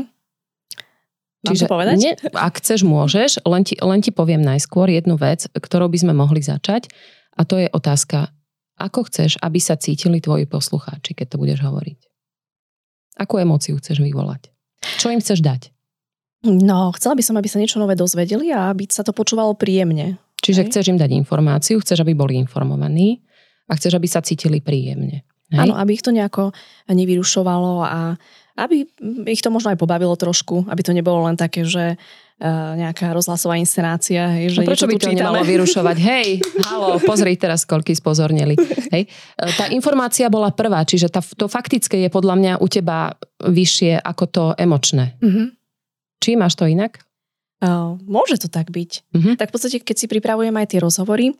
[1.43, 1.95] Čiže povedať?
[1.99, 3.43] Ne, ak chceš, môžeš.
[3.43, 6.87] Len ti, len ti poviem najskôr jednu vec, ktorou by sme mohli začať.
[7.35, 8.31] A to je otázka,
[8.79, 11.99] ako chceš, aby sa cítili tvoji poslucháči, keď to budeš hovoriť?
[13.19, 14.53] Akú emóciu chceš vyvolať?
[15.03, 15.72] Čo im chceš dať?
[16.43, 20.19] No, chcela by som, aby sa niečo nové dozvedeli a aby sa to počúvalo príjemne.
[20.43, 20.67] Čiže Hej.
[20.69, 23.23] chceš im dať informáciu, chceš, aby boli informovaní
[23.71, 25.23] a chceš, aby sa cítili príjemne.
[25.55, 25.59] Hej?
[25.63, 26.51] Áno, aby ich to nejako
[26.91, 28.19] nevyrušovalo a
[28.53, 28.85] aby
[29.31, 33.57] ich to možno aj pobavilo trošku, aby to nebolo len také, že uh, nejaká rozhlasová
[33.57, 34.29] inscenácia.
[34.29, 35.19] Hej, že no prečo by to čítame?
[35.23, 35.97] nemalo vyrušovať?
[36.11, 36.27] Hej,
[36.67, 38.53] halo, pozri teraz, koľky spozornili.
[38.93, 39.09] Hej.
[39.09, 43.97] E, tá informácia bola prvá, čiže tá, to faktické je podľa mňa u teba vyššie
[44.05, 45.17] ako to emočné.
[45.17, 45.62] Mm-hmm.
[46.23, 47.03] Či máš to inak?
[47.59, 48.91] Uh, môže to tak byť.
[49.11, 49.35] Uh-huh.
[49.35, 51.35] Tak v podstate, keď si pripravujem aj tie rozhovory,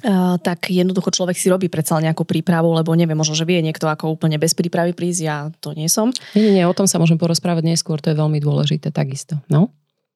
[0.00, 3.84] Uh, tak jednoducho človek si robí predsa nejakú prípravu, lebo neviem, možno, že vie niekto
[3.84, 6.08] ako úplne bez prípravy prísť, ja to nie som.
[6.32, 9.36] Nie, nie, nie, o tom sa môžem porozprávať neskôr, to je veľmi dôležité takisto.
[9.52, 9.68] No?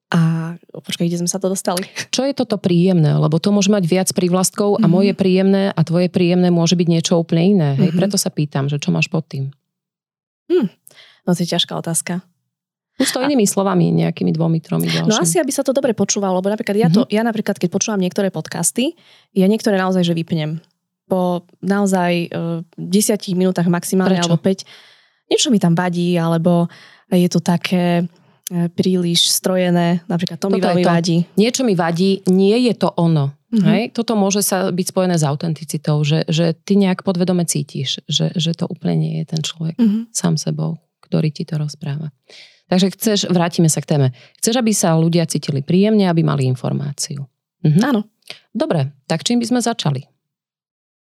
[0.09, 1.85] A počkaj, kde sme sa to dostali?
[2.09, 3.13] Čo je toto príjemné?
[3.13, 4.89] Lebo to môže mať viac prívlastkov a mm-hmm.
[4.89, 7.69] moje príjemné a tvoje príjemné môže byť niečo úplne iné.
[7.77, 7.93] Hej?
[7.93, 8.01] Mm-hmm.
[8.01, 9.53] Preto sa pýtam, že čo máš pod tým?
[10.49, 10.65] Hm.
[11.25, 12.25] No to je ťažká otázka.
[12.95, 15.11] Už to inými slovami, nejakými dvomi, tromi ďalšími.
[15.11, 17.11] No asi, aby sa to dobre počúvalo, lebo napríklad ja, to, mm-hmm.
[17.11, 18.95] ja napríklad, keď počúvam niektoré podcasty,
[19.31, 20.63] ja niektoré naozaj, že vypnem.
[21.05, 24.31] Po naozaj uh, desiatich minútach maximálne, Prečo?
[24.31, 25.27] alebo 5.
[25.27, 26.71] Niečo mi tam vadí, alebo
[27.09, 28.05] je to také
[28.45, 30.89] e, príliš strojené, napríklad to mi Toto je veľmi to.
[30.89, 31.17] vadí.
[31.33, 33.33] Niečo mi vadí, nie je to ono.
[33.49, 33.65] Mhm.
[33.65, 33.81] Hej?
[33.91, 38.53] Toto môže sa byť spojené s autenticitou, že, že ty nejak podvedome cítiš, že, že
[38.53, 40.13] to úplne nie je ten človek Mhm.
[40.13, 42.09] sám sebou, ktorý ti to rozpráva.
[42.65, 44.07] Takže chceš, vrátime sa k téme.
[44.41, 47.29] Chceš, aby sa ľudia cítili príjemne, aby mali informáciu.
[47.61, 47.81] Mhm.
[47.85, 48.01] Áno.
[48.57, 50.09] Dobre, tak čím by sme začali?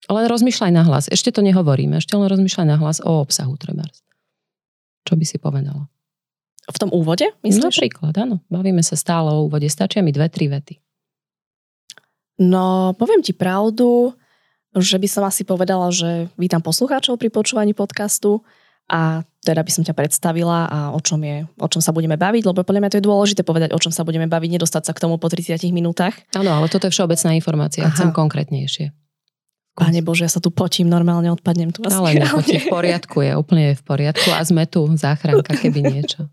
[0.07, 1.11] Len rozmýšľaj na hlas.
[1.11, 4.03] Ešte to nehovoríme, ešte len rozmýšľaj na hlas o obsahu trebárs.
[5.07, 5.91] Čo by si povedala?
[6.71, 7.83] V tom úvode, myslíš?
[7.83, 8.37] Napríklad, áno.
[8.47, 9.67] Bavíme sa stále o úvode.
[9.67, 10.79] Stačia mi dve, tri vety.
[12.41, 14.15] No, poviem ti pravdu,
[14.73, 18.47] že by som asi povedala, že vítam poslucháčov pri počúvaní podcastu
[18.91, 22.43] a teda by som ťa predstavila a o čom, je, o čom sa budeme baviť,
[22.45, 25.01] lebo podľa mňa to je dôležité povedať, o čom sa budeme baviť, nedostať sa k
[25.01, 26.13] tomu po 30 minútach.
[26.37, 27.89] Áno, ale toto je všeobecná informácia.
[27.89, 27.95] Aha.
[27.95, 28.93] Chcem konkrétnejšie.
[29.81, 31.81] Pane Bože, ja sa tu potím, normálne odpadnem tu.
[31.89, 36.29] Ale nepoď, v poriadku je, úplne je v poriadku a sme tu, záchranka, keby niečo.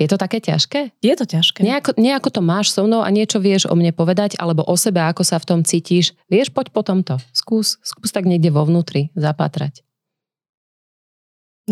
[0.00, 0.96] Je to také ťažké?
[1.04, 1.60] Je to ťažké.
[1.60, 5.04] Nejako, nejako to máš so mnou a niečo vieš o mne povedať, alebo o sebe,
[5.04, 6.16] ako sa v tom cítiš.
[6.32, 7.20] Vieš, poď po tomto.
[7.36, 9.84] Skús, skús tak niekde vo vnútri zapatrať.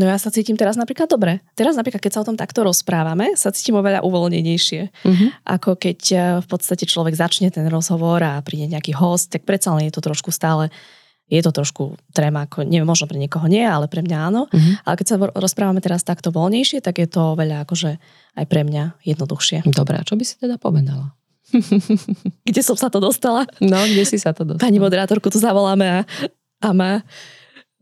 [0.01, 1.45] No ja sa cítim teraz napríklad dobre.
[1.53, 4.81] Teraz napríklad, keď sa o tom takto rozprávame, sa cítim oveľa uvoľnenejšie.
[5.05, 5.29] Uh-huh.
[5.45, 9.77] Ako keď eh, v podstate človek začne ten rozhovor a príde nejaký host, tak predsa
[9.77, 10.73] len je to trošku stále
[11.31, 14.51] je to trošku tréma, ako, neviem, možno pre niekoho nie, ale pre mňa áno.
[14.51, 14.75] Uh-huh.
[14.83, 18.03] Ale keď sa rozprávame teraz takto voľnejšie, tak je to veľa akože
[18.35, 19.63] aj pre mňa jednoduchšie.
[19.71, 21.15] Dobre, a čo by si teda povedala?
[22.51, 23.47] Kde som sa to dostala?
[23.63, 24.63] No, kde si sa to dostala?
[24.67, 25.99] Pani moderátorku tu zavoláme a,
[26.63, 27.03] a ma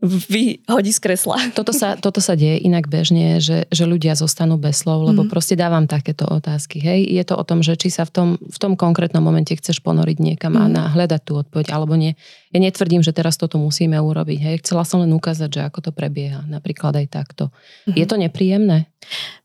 [0.01, 1.35] vyhodí z kresla.
[1.57, 5.29] Toto sa, toto sa deje inak bežne, že, že ľudia zostanú bez slov, lebo Mhm.
[5.29, 6.79] proste dávam takéto otázky.
[6.79, 9.83] Hej, je to o tom, že či sa v tom, v tom konkrétnom momente chceš
[9.83, 10.95] ponoriť niekam a Mhm.
[10.95, 12.15] hľadať tú odpoveď, alebo nie.
[12.49, 14.39] Ja netvrdím, že teraz toto musíme urobiť.
[14.39, 16.47] Hej, chcela som len ukázať, že ako to prebieha.
[16.47, 17.51] Napríklad aj takto.
[17.85, 18.87] Je to nepríjemné?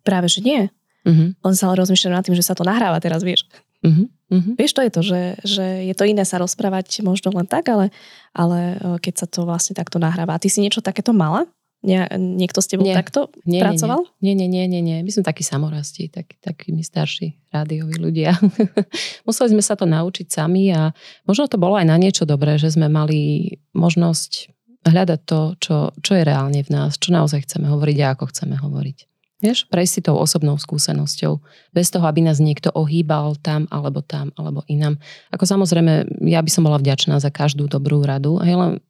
[0.06, 0.70] Práve, že nie.
[1.04, 3.44] Uh-huh, On sa rozmýšľa nad tým, že sa to nahráva teraz, vieš.
[3.84, 4.54] Uh-huh, uh-huh.
[4.56, 7.92] Vieš, to je to, že, že je to iné sa rozprávať možno len tak, ale,
[8.32, 10.34] ale e, keď sa to vlastne takto nahráva.
[10.34, 11.44] A ty si niečo takéto mala?
[11.84, 12.96] Nie, niekto s tebou Nie.
[12.96, 14.08] takto Nie, pracoval?
[14.24, 15.04] Nie, nie, nie, nie, nie.
[15.04, 18.40] My sme takí samorasti, tak, takí my starší rádioví ľudia.
[19.28, 20.96] Museli sme sa to naučiť sami a
[21.28, 24.48] možno to bolo aj na niečo dobré, že sme mali možnosť
[24.88, 28.56] hľadať to, čo, čo je reálne v nás, čo naozaj chceme hovoriť a ako chceme
[28.56, 29.13] hovoriť.
[29.44, 31.36] Vieš, prejsť si tou osobnou skúsenosťou,
[31.76, 34.96] bez toho, aby nás niekto ohýbal tam, alebo tam, alebo inam.
[35.28, 38.80] Ako samozrejme, ja by som bola vďačná za každú dobrú radu, hej, len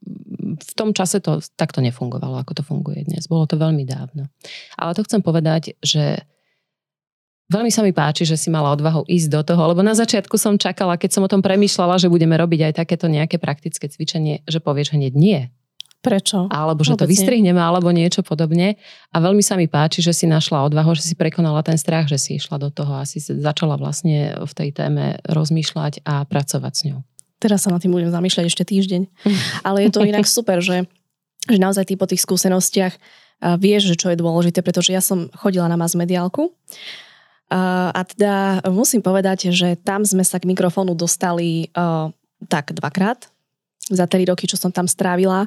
[0.54, 3.26] v tom čase to takto nefungovalo, ako to funguje dnes.
[3.26, 4.30] Bolo to veľmi dávno.
[4.78, 6.22] Ale to chcem povedať, že
[7.50, 10.54] veľmi sa mi páči, že si mala odvahu ísť do toho, lebo na začiatku som
[10.54, 14.62] čakala, keď som o tom premyšľala, že budeme robiť aj takéto nejaké praktické cvičenie, že
[14.62, 15.40] povieš hneď nie.
[16.04, 16.52] Prečo?
[16.52, 17.12] Alebo že to Vôbec nie.
[17.16, 18.76] vystrihneme, alebo niečo podobne.
[19.08, 22.20] A veľmi sa mi páči, že si našla odvahu, že si prekonala ten strach, že
[22.20, 26.82] si išla do toho a si začala vlastne v tej téme rozmýšľať a pracovať s
[26.92, 27.00] ňou.
[27.40, 29.08] Teraz sa na tým budem zamýšľať ešte týždeň.
[29.66, 30.84] Ale je to inak super, že,
[31.48, 32.92] že naozaj ty po tých skúsenostiach
[33.58, 36.52] vieš, že čo je dôležité, pretože ja som chodila na mass mediálku
[37.52, 42.08] a, teda musím povedať, že tam sme sa k mikrofónu dostali uh,
[42.48, 43.28] tak dvakrát
[43.92, 45.44] za 3 roky, čo som tam strávila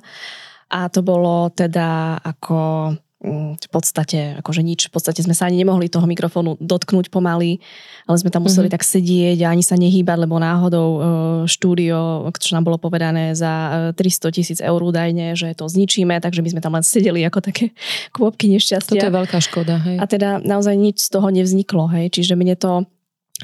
[0.67, 2.91] a to bolo teda ako
[3.23, 7.58] mm, v podstate, akože nič, v podstate sme sa ani nemohli toho mikrofónu dotknúť pomaly,
[8.06, 8.73] ale sme tam museli Mhm.
[8.73, 10.99] tak sedieť a ani sa nehýbať, lebo náhodou e,
[11.47, 16.43] štúdio, čo nám bolo povedané za e, 300 tisíc eur údajne, že to zničíme, takže
[16.43, 17.71] my sme tam len sedeli ako také
[18.15, 19.01] kôpky Toto nešťastia.
[19.01, 19.97] je veľká škoda, hej.
[19.97, 22.86] A teda naozaj nič z toho nevzniklo, hej, čiže mne to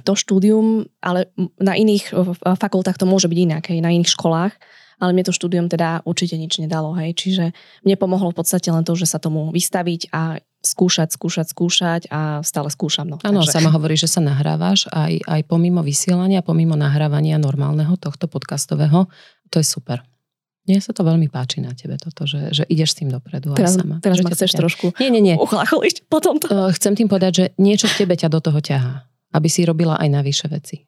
[0.02, 1.30] to štúdium, ale
[1.62, 2.14] na iných e,
[2.58, 4.54] fakultách to môže byť inak, hej, na iných školách,
[4.98, 7.46] ale mne to štúdium teda určite nič nedalo, hej, čiže
[7.82, 12.40] mne pomohlo v podstate len to, že sa tomu vystaviť a skúšať, skúšať, skúšať a
[12.40, 13.04] stále skúšam.
[13.06, 18.00] No, Áno, takže- sama hovorí, že sa nahrávaš aj, aj pomimo vysielania, pomimo nahrávania normálneho
[18.00, 19.12] tohto podcastového.
[19.52, 20.00] To je super.
[20.64, 23.76] Mne sa to veľmi páči na tebe, toto, že, že ideš s tým dopredu Teraz,
[23.76, 23.96] aj sama.
[24.00, 25.36] teraz ma to chceš ťa- trošku Nie, nie, nie.
[25.36, 26.48] uchlacholiť po tomto.
[26.48, 29.04] Uh, Chcem tým povedať, že niečo v tebe ťa do toho ťahá.
[29.36, 30.80] Aby si robila aj navyše veci.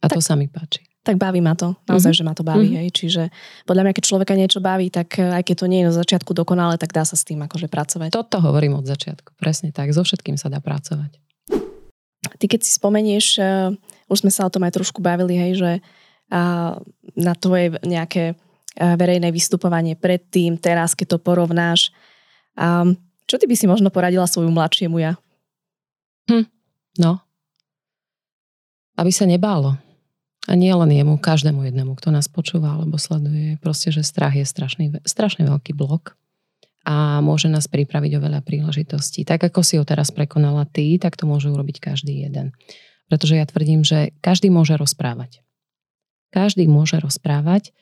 [0.00, 0.80] A to sa mi páči.
[1.06, 2.18] Tak baví ma to, naozaj, Mhm.
[2.18, 2.76] že ma to baví, Mhm.
[2.82, 3.22] hej, čiže
[3.62, 6.34] podľa mňa, keď človeka niečo baví, tak eh, aj keď to nie je na začiatku
[6.34, 8.10] dokonale, tak dá sa s tým akože pracovať.
[8.10, 9.38] Toto hovorím od začiatku.
[9.38, 9.94] Presne tak.
[9.94, 11.14] So všetkým sa dá pracovať.
[12.26, 13.70] Ty keď si spomenieš, eh,
[14.10, 15.72] už sme sa o tom aj trošku bavili, hej, že
[16.26, 16.74] a,
[17.14, 21.94] na tvoje nejaké eh, verejné vystupovanie predtým, teraz, keď to porovnáš,
[22.58, 22.82] a,
[23.30, 25.14] čo ty by si možno poradila svoju mladšiemu ja?
[26.98, 27.20] No.
[28.98, 29.78] Aby sa nebálo.
[30.46, 33.58] A nie len jemu, každému jednému, kto nás počúva alebo sleduje.
[33.58, 36.14] Proste, že strach je strašný, strašne veľký blok.
[36.86, 39.26] a môže nás pripraviť o veľa príležitostí.
[39.26, 42.54] Tak ako si ho teraz prekonala ty, tak to môže urobiť každý jeden.
[43.10, 45.42] Pretože ja tvrdím, že každý môže rozprávať.
[46.30, 47.74] Každý môže rozprávať.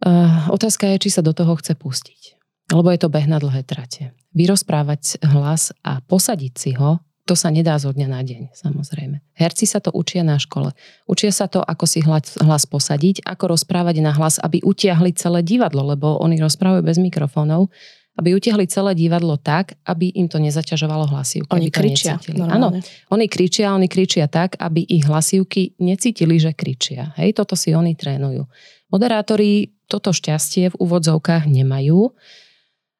[0.00, 2.40] Uh, otázka je, či sa do toho chce pustiť.
[2.72, 4.16] Lebo je to beh na dlhé trate.
[4.32, 9.20] Vyrozprávať hlas a posadiť si ho to sa nedá zo dňa na deň, samozrejme.
[9.36, 10.72] Herci sa to učia na škole.
[11.04, 15.44] Učia sa to, ako si hlas, hlas posadiť, ako rozprávať na hlas, aby utiahli celé
[15.44, 17.68] divadlo, lebo oni rozprávajú bez mikrofónov,
[18.16, 21.52] aby utiahli celé divadlo tak, aby im to nezaťažovalo hlasivky.
[21.52, 22.18] Oni kričia.
[22.48, 22.74] Áno,
[23.14, 27.14] oni kričia, oni kričia tak, aby ich hlasivky necítili, že kričia.
[27.14, 28.48] Hej, toto si oni trénujú.
[28.88, 32.10] Moderátori toto šťastie v úvodzovkách nemajú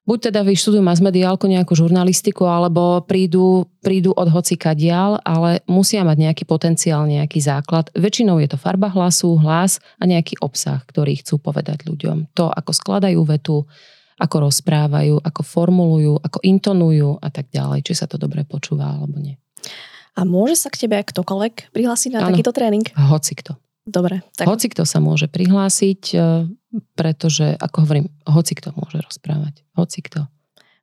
[0.09, 6.17] buď teda vyštudujú masmediálku, nejakú žurnalistiku, alebo prídu, prídu od hocika dial, ale musia mať
[6.17, 7.93] nejaký potenciál, nejaký základ.
[7.93, 12.33] Väčšinou je to farba hlasu, hlas a nejaký obsah, ktorý chcú povedať ľuďom.
[12.33, 13.69] To, ako skladajú vetu,
[14.17, 17.85] ako rozprávajú, ako formulujú, ako intonujú a tak ďalej.
[17.85, 19.37] Či sa to dobre počúva alebo nie.
[20.19, 22.83] A môže sa k tebe ktokoľvek prihlásiť na ano, takýto tréning?
[22.99, 23.55] Hoci kto.
[23.89, 24.21] Dobre.
[24.37, 24.45] Tak...
[24.45, 26.45] Hoci kto sa môže prihlásiť, e,
[26.93, 29.65] pretože, ako hovorím, hoci kto môže rozprávať.
[29.73, 30.29] Hoci kto.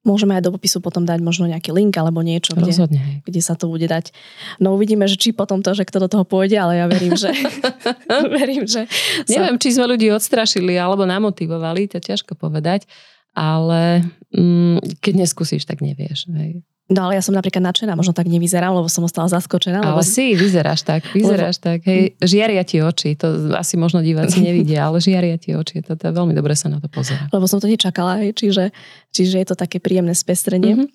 [0.05, 3.25] Môžeme aj do popisu potom dať možno nejaký link alebo niečo, kde, Rozhodne.
[3.25, 4.13] kde sa to bude dať.
[4.61, 7.33] No uvidíme, že či potom to, že kto do toho pôjde, ale ja verím, že...
[8.37, 8.85] verím, že
[9.25, 9.61] Neviem, sa...
[9.65, 12.85] či sme ľudí odstrašili alebo namotivovali, to ťažko povedať,
[13.33, 16.29] ale mm, keď neskúsiš, tak nevieš.
[16.37, 16.61] Hej.
[16.85, 19.81] No ale ja som napríklad nadšená, možno tak nevyzerám, lebo som ostala zaskočená.
[19.81, 20.05] Ale lebo...
[20.05, 21.65] si, vyzeráš tak, vyzeráš lebo...
[21.65, 21.79] tak.
[21.89, 26.05] Hej, žiaria ti oči, to asi možno diváci nevidia, ale žiaria ti oči, to, to
[26.13, 27.25] veľmi dobre sa na to pozerá.
[27.33, 28.69] Lebo som to nečakala, hej, čiže,
[29.09, 30.77] čiže je to také príjemné spestrenie.
[30.77, 30.89] Mm-hmm.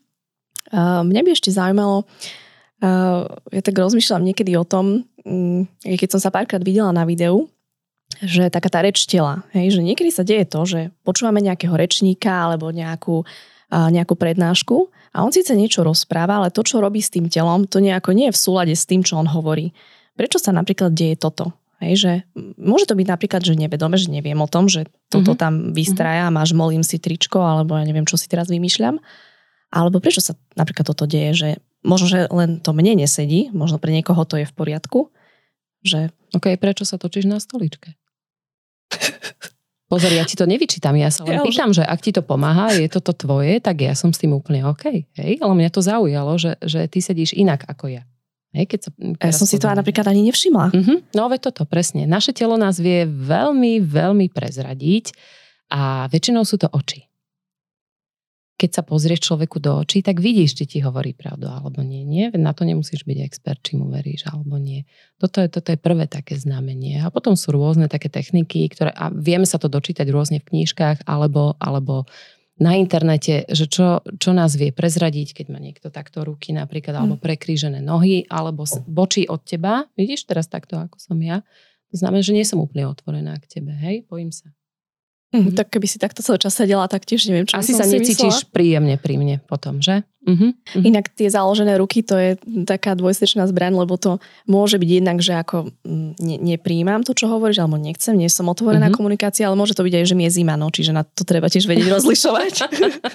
[0.71, 6.21] Uh, mňa by ešte zaujímalo, uh, ja tak rozmýšľam niekedy o tom, um, keď som
[6.23, 7.51] sa párkrát videla na videu,
[8.23, 12.31] že taká tá reč tela, hej, že niekedy sa deje to, že počúvame nejakého rečníka
[12.31, 13.27] alebo nejakú,
[13.71, 17.79] nejakú prednášku a on síce niečo rozpráva, ale to, čo robí s tým telom, to
[17.79, 19.71] nejako nie je v súlade s tým, čo on hovorí.
[20.19, 21.55] Prečo sa napríklad deje toto?
[21.81, 22.13] Hej, že
[22.61, 25.41] môže to byť napríklad, že nevedome, že neviem o tom, že toto uh-huh.
[25.41, 29.01] tam vystraja a máš molím si tričko, alebo ja neviem, čo si teraz vymýšľam.
[29.73, 31.49] Alebo prečo sa napríklad toto deje, že
[31.81, 35.09] možno, že len to mne nesedí, možno pre niekoho to je v poriadku.
[35.81, 36.13] Že...
[36.37, 37.97] OK, prečo sa točíš na stoličke?
[39.91, 41.83] Pozor, ja ti to nevyčítam, ja sa len ja pýtam, už...
[41.83, 45.11] že ak ti to pomáha, je toto tvoje, tak ja som s tým úplne OK.
[45.19, 45.43] Hej?
[45.43, 48.07] Ale mňa to zaujalo, že, že ty sedíš inak ako ja.
[48.55, 50.71] Hej, keď sa, ja som si to napríklad ani nevšimla.
[50.71, 51.03] Uh-huh.
[51.15, 52.07] No veď toto, presne.
[52.07, 55.11] Naše telo nás vie veľmi, veľmi prezradiť
[55.75, 57.10] a väčšinou sú to oči
[58.61, 62.05] keď sa pozrieš človeku do očí, tak vidíš, či ti hovorí pravdu alebo nie.
[62.05, 62.29] nie?
[62.37, 64.85] Na to nemusíš byť expert, či mu veríš alebo nie.
[65.17, 67.01] Toto je, toto je prvé také znamenie.
[67.01, 71.09] A potom sú rôzne také techniky, ktoré, a vieme sa to dočítať rôzne v knížkach
[71.09, 72.05] alebo, alebo
[72.61, 77.17] na internete, že čo, čo nás vie prezradiť, keď má niekto takto ruky napríklad, alebo
[77.17, 77.25] hm.
[77.25, 79.89] prekrížené nohy, alebo bočí od teba.
[79.97, 81.41] Vidíš teraz takto, ako som ja?
[81.91, 84.05] To znamená, že nie som úplne otvorená k tebe, hej?
[84.05, 84.53] Bojím sa.
[85.31, 85.55] Mm-hmm.
[85.55, 88.51] Tak keby si takto celý čas sedela, tak tiež neviem, čo Asi sa necítiš myslela.
[88.51, 90.03] príjemne pri mne potom, že?
[90.27, 90.83] Mm-hmm.
[90.91, 92.35] Inak tie založené ruky, to je
[92.67, 94.19] taká dvojsečná zbraň, lebo to
[94.51, 95.71] môže byť jednak, že ako
[96.19, 98.99] ne, nepríjmam to, čo hovoríš, alebo nechcem, nie som otvorená mm-hmm.
[98.99, 101.47] komunikácia, ale môže to byť aj, že mi je zima, no, čiže na to treba
[101.47, 102.55] tiež vedieť rozlišovať.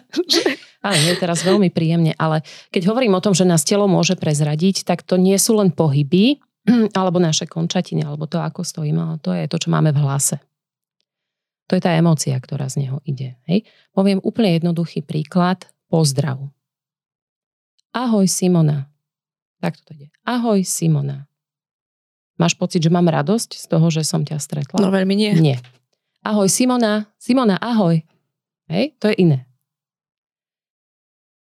[0.85, 4.85] Ale je teraz veľmi príjemne, ale keď hovorím o tom, že nás telo môže prezradiť,
[4.85, 6.37] tak to nie sú len pohyby,
[6.97, 10.37] alebo naše končatiny, alebo to, ako stojíme, ale to je to, čo máme v hlase.
[11.65, 13.41] To je tá emócia, ktorá z neho ide.
[13.49, 13.65] Hej?
[13.89, 15.65] Poviem úplne jednoduchý príklad.
[15.89, 16.41] Pozdrav.
[17.95, 18.91] Ahoj Simona.
[19.63, 20.13] Tak to ide.
[20.27, 21.25] Ahoj Simona.
[22.35, 24.77] Máš pocit, že mám radosť z toho, že som ťa stretla?
[24.83, 25.31] No veľmi nie.
[25.39, 25.57] Nie.
[26.21, 27.07] Ahoj Simona.
[27.15, 28.03] Simona, ahoj.
[28.67, 29.39] Hej, to je iné.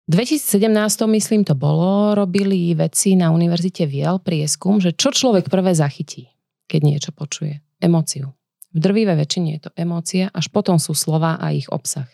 [0.10, 0.74] V 2017,
[1.06, 6.34] myslím, to bolo, robili vedci na Univerzite Viel prieskum, že čo človek prvé zachytí,
[6.66, 7.62] keď niečo počuje.
[7.78, 8.39] Emóciu.
[8.70, 12.06] V drvivej väčšine je to emócia, až potom sú slova a ich obsah.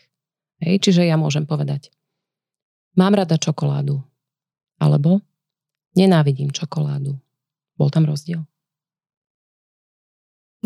[0.63, 1.91] Hej, čiže ja môžem povedať,
[2.95, 3.99] mám rada čokoládu,
[4.79, 5.19] alebo
[5.99, 7.19] nenávidím čokoládu.
[7.75, 8.47] Bol tam rozdiel?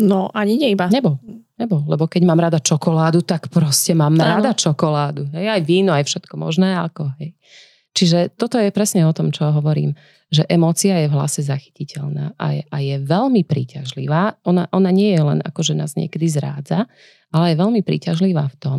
[0.00, 0.88] No, ani nie iba.
[0.88, 1.18] Nebo,
[1.58, 4.40] nebo, lebo keď mám rada čokoládu, tak proste mám Áno.
[4.40, 5.28] rada čokoládu.
[5.34, 7.36] Hej, aj víno, aj všetko možné, ako hej.
[7.90, 9.98] Čiže toto je presne o tom, čo hovorím,
[10.30, 14.38] že emócia je v hlase zachytiteľná a je, a je veľmi príťažlivá.
[14.46, 16.86] Ona, ona nie je len ako, že nás niekedy zrádza,
[17.34, 18.78] ale je veľmi príťažlivá v tom,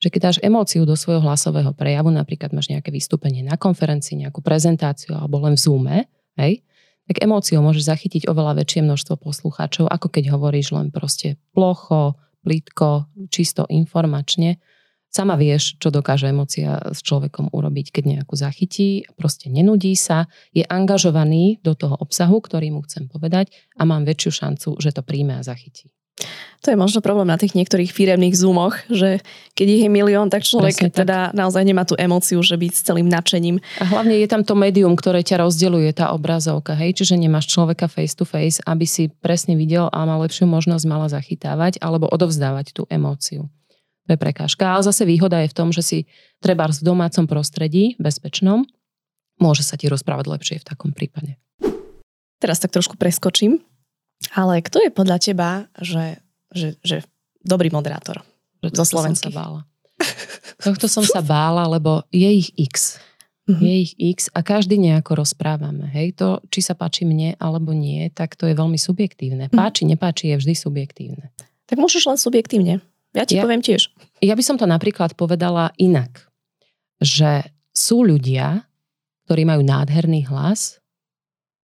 [0.00, 4.44] že keď dáš emóciu do svojho hlasového prejavu, napríklad máš nejaké vystúpenie na konferencii, nejakú
[4.44, 5.98] prezentáciu alebo len v Zoome,
[6.36, 6.60] hej,
[7.08, 13.08] tak emóciou môžeš zachytiť oveľa väčšie množstvo poslucháčov, ako keď hovoríš len proste plocho, plítko,
[13.28, 14.60] čisto informačne
[15.10, 20.62] Sama vieš, čo dokáže emocia s človekom urobiť, keď nejakú zachytí, proste nenudí sa, je
[20.62, 25.34] angažovaný do toho obsahu, ktorý mu chcem povedať a mám väčšiu šancu, že to príjme
[25.34, 25.90] a zachytí.
[26.60, 29.24] To je možno problém na tých niektorých firemných zoomoch, že
[29.56, 30.92] keď ich je milión, tak človek tak.
[30.92, 33.56] teda naozaj nemá tú emóciu, že byť s celým nadšením.
[33.80, 37.88] A hlavne je tam to médium, ktoré ťa rozdeluje, tá obrazovka, hej, čiže nemáš človeka
[37.88, 42.76] face to face, aby si presne videl a mal lepšiu možnosť mala zachytávať alebo odovzdávať
[42.76, 43.48] tú emóciu.
[44.08, 44.64] To je prekážka.
[44.64, 45.98] Ale zase výhoda je v tom, že si
[46.40, 48.64] treba v domácom prostredí, bezpečnom,
[49.40, 51.40] môže sa ti rozprávať lepšie v takom prípade.
[52.40, 53.60] Teraz tak trošku preskočím
[54.36, 56.20] ale kto je podľa teba, že,
[56.52, 56.96] že, že
[57.40, 58.20] dobrý moderátor
[58.60, 59.64] že zo sa bála.
[60.64, 63.00] Tohto som sa bála, lebo je ich x.
[63.48, 63.62] Mm-hmm.
[63.64, 65.88] Je ich x a každý nejako rozprávame.
[65.88, 69.48] Hej, to, či sa páči mne alebo nie, tak to je veľmi subjektívne.
[69.48, 69.56] Mhm.
[69.56, 71.32] Páči, nepáči je vždy subjektívne.
[71.64, 72.84] Tak môžeš len subjektívne.
[73.14, 73.90] Ja ti ja, poviem tiež.
[74.22, 76.30] Ja by som to napríklad povedala inak.
[77.02, 78.68] Že sú ľudia,
[79.26, 80.78] ktorí majú nádherný hlas,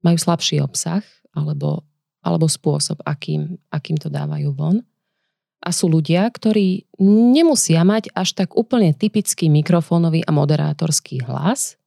[0.06, 1.86] majú slabší obsah, alebo
[2.22, 4.86] alebo spôsob, akým, akým to dávajú von.
[5.62, 11.78] A sú ľudia, ktorí nemusia mať až tak úplne typický mikrofónový a moderátorský hlas.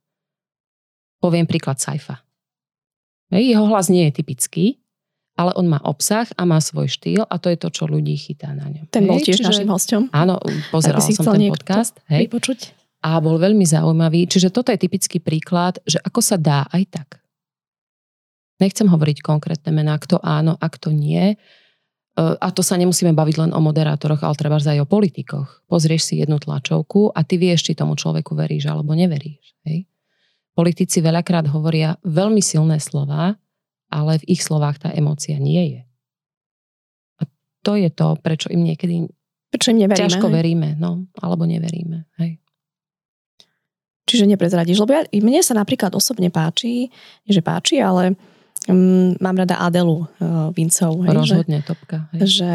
[1.19, 2.23] Poviem príklad Saifa.
[3.35, 4.79] Jeho hlas nie je typický,
[5.35, 8.55] ale on má obsah a má svoj štýl a to je to, čo ľudí chytá
[8.55, 8.87] na ňom.
[8.91, 10.03] Ten bol tiež Čiže, našim hostom.
[10.15, 10.39] Áno,
[10.71, 11.99] pozeral som ten podcast.
[12.07, 12.31] Hej.
[12.31, 12.59] Vypočuť.
[13.03, 14.31] A bol veľmi zaujímavý.
[14.31, 17.09] Čiže toto je typický príklad, že ako sa dá aj tak.
[18.63, 21.35] Nechcem hovoriť konkrétne mená, kto áno a kto nie.
[21.35, 21.37] E,
[22.17, 25.67] a to sa nemusíme baviť len o moderátoroch, ale treba aj o politikoch.
[25.67, 29.59] Pozrieš si jednu tlačovku a ty vieš, či tomu človeku veríš alebo neveríš.
[29.67, 29.91] Hej?
[30.55, 33.35] Politici veľakrát hovoria veľmi silné slova,
[33.95, 35.83] ale v ich slovách tá emócia nie je.
[37.23, 37.31] A
[37.63, 39.07] to je to, prečo im niekedy
[39.55, 40.35] prečo im neveríme, ťažko hej?
[40.35, 42.11] veríme, no, alebo neveríme.
[42.19, 42.43] Hej.
[44.11, 46.91] Čiže neprezradíš, lebo ja, mne sa napríklad osobne páči,
[47.23, 48.19] nie že páči, ale
[48.65, 51.05] Um, mám rada Adelu uh, Vincov.
[51.05, 52.09] Rozhodne, že, topka.
[52.17, 52.41] Hej.
[52.41, 52.51] Že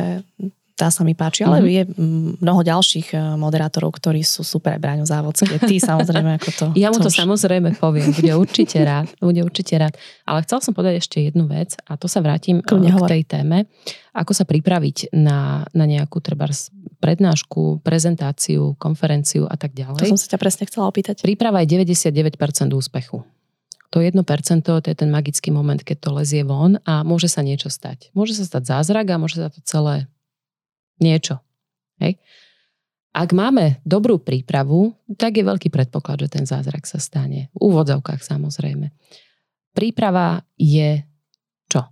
[0.79, 1.75] tá sa mi páči, ale mm-hmm.
[1.75, 1.83] je
[2.39, 5.59] mnoho ďalších uh, moderátorov, ktorí sú super, Braňo Závodské.
[5.59, 6.65] Ty samozrejme ako to.
[6.79, 7.19] Ja mu to, to už...
[7.19, 9.11] samozrejme poviem, bude určite rád.
[9.19, 9.99] Bude určite rád.
[10.23, 13.23] Ale chcel som povedať ešte jednu vec a to sa vrátim Kľudne uh, k tej
[13.27, 13.67] téme.
[14.15, 16.47] Ako sa pripraviť na, na nejakú treba
[17.03, 20.07] prednášku, prezentáciu, konferenciu a tak ďalej.
[20.07, 21.19] To som sa ťa presne chcela opýtať.
[21.19, 22.39] Príprava je 99%
[22.71, 23.27] úspechu
[23.89, 24.21] to 1%
[24.61, 28.13] to je ten magický moment, keď to lezie von a môže sa niečo stať.
[28.13, 30.05] Môže sa stať zázrak a môže sa to celé
[30.99, 31.39] niečo.
[31.99, 32.19] Hej?
[33.09, 37.49] Ak máme dobrú prípravu, tak je veľký predpoklad, že ten zázrak sa stane.
[37.57, 38.93] V úvodzovkách samozrejme.
[39.73, 41.03] Príprava je
[41.65, 41.89] čo?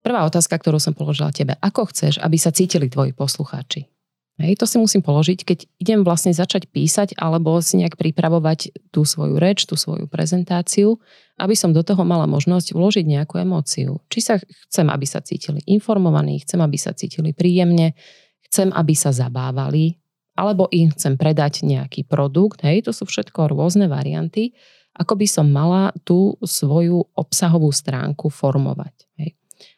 [0.00, 1.54] Prvá otázka, ktorú som položila tebe.
[1.60, 3.95] Ako chceš, aby sa cítili tvoji poslucháči?
[4.36, 9.08] Hej, to si musím položiť, keď idem vlastne začať písať alebo si nejak pripravovať tú
[9.08, 11.00] svoju reč, tú svoju prezentáciu,
[11.40, 14.04] aby som do toho mala možnosť vložiť nejakú emóciu.
[14.12, 17.96] Či sa chcem, aby sa cítili informovaní, chcem, aby sa cítili príjemne,
[18.44, 19.96] chcem, aby sa zabávali,
[20.36, 22.60] alebo im chcem predať nejaký produkt.
[22.60, 24.52] Hej, to sú všetko rôzne varianty,
[24.92, 29.08] ako by som mala tú svoju obsahovú stránku formovať.
[29.16, 29.32] Hej.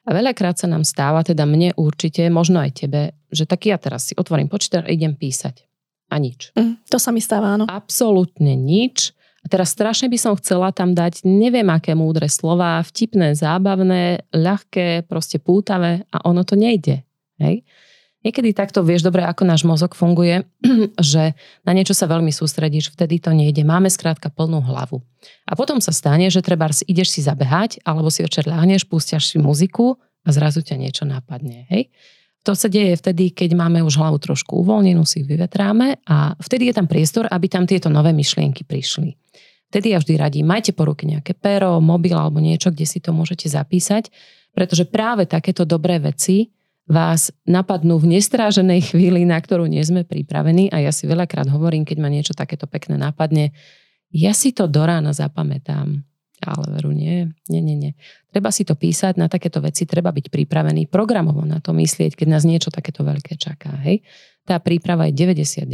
[0.08, 4.08] A veľakrát sa nám stáva, teda mne určite, možno aj tebe, že tak ja teraz
[4.08, 5.68] si otvorím počítač a idem písať.
[6.08, 6.56] A nič.
[6.56, 7.68] Mm, to sa mi stáva, áno.
[7.68, 9.12] Absolútne nič.
[9.44, 15.04] A teraz strašne by som chcela tam dať neviem aké múdre slova, vtipné, zábavné, ľahké,
[15.04, 17.04] proste pútavé a ono to nejde.
[17.36, 17.62] Hej?
[18.18, 20.42] Niekedy takto vieš dobre, ako náš mozog funguje,
[21.14, 23.62] že na niečo sa veľmi sústredíš, vtedy to nejde.
[23.62, 24.98] Máme skrátka plnú hlavu.
[25.46, 29.36] A potom sa stane, že treba ideš si zabehať, alebo si večer ľahneš, púšťaš si
[29.38, 31.70] muziku a zrazu ťa niečo napadne.
[31.70, 31.94] Hej?
[32.42, 36.74] To sa deje vtedy, keď máme už hlavu trošku uvoľnenú, si vyvetráme a vtedy je
[36.74, 39.14] tam priestor, aby tam tieto nové myšlienky prišli.
[39.68, 43.12] Vtedy ja vždy radím, majte po ruke nejaké pero, mobil alebo niečo, kde si to
[43.12, 44.08] môžete zapísať,
[44.56, 46.48] pretože práve takéto dobré veci
[46.88, 51.84] vás napadnú v nestráženej chvíli, na ktorú nie sme pripravení a ja si veľakrát hovorím,
[51.84, 53.52] keď ma niečo takéto pekné napadne,
[54.08, 56.02] ja si to do rána zapamätám.
[56.38, 57.92] Ale veru nie, nie, nie, nie.
[58.30, 62.28] Treba si to písať, na takéto veci treba byť pripravený, programovo na to myslieť, keď
[62.30, 63.74] nás niečo takéto veľké čaká.
[63.82, 64.06] Hej?
[64.46, 65.66] Tá príprava je 99%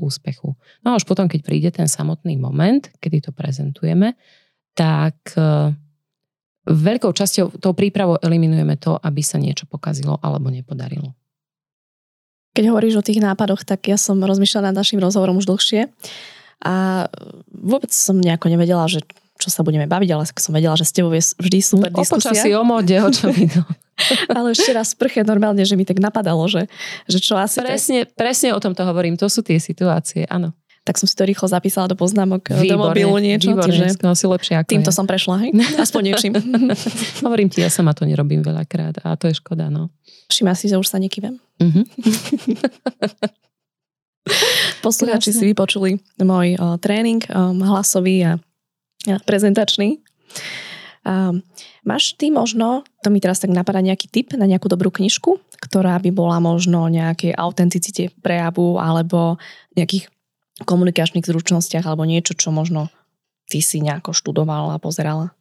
[0.00, 0.56] úspechu.
[0.80, 4.16] No a už potom, keď príde ten samotný moment, kedy to prezentujeme,
[4.72, 5.20] tak
[6.66, 11.14] veľkou časťou tou prípravou eliminujeme to, aby sa niečo pokazilo alebo nepodarilo.
[12.52, 15.88] Keď hovoríš o tých nápadoch, tak ja som rozmýšľala nad našim rozhovorom už dlhšie
[16.62, 17.06] a
[17.48, 19.02] vôbec som nejako nevedela, že
[19.40, 22.30] čo sa budeme baviť, ale som vedela, že s tebou je vždy super diskusia.
[22.30, 23.26] O počasí, o mode, o čo
[24.30, 26.70] Ale ešte raz sprche normálne, že mi tak napadalo, že,
[27.10, 27.58] že čo asi...
[27.58, 28.14] Presne, tak...
[28.14, 30.54] presne o tom to hovorím, to sú tie situácie, áno.
[30.82, 33.54] Tak som si to rýchlo zapísala do poznámok výborné, do mobilu niečo.
[33.54, 34.96] Výborné, čiže si lepšie ako Týmto ja.
[34.98, 35.50] som prešla, hej?
[35.86, 36.32] Aspoň niečím.
[37.26, 39.94] hovorím ti, ja sama to nerobím veľakrát a to je škoda, no.
[40.26, 41.38] Všimá si, že už sa nekývem.
[41.62, 41.84] Mm-hmm.
[44.86, 48.32] Poslucháči si vypočuli môj uh, tréning um, hlasový a,
[49.06, 50.02] a prezentačný.
[51.02, 51.42] Um,
[51.82, 55.98] máš ty možno, to mi teraz tak napadá nejaký tip na nejakú dobrú knižku, ktorá
[55.98, 59.38] by bola možno nejakej autenticite prejavu alebo
[59.74, 60.11] nejakých
[60.64, 62.88] komunikačných zručnostiach alebo niečo, čo možno
[63.50, 65.36] ty si nejako študovala a pozerala?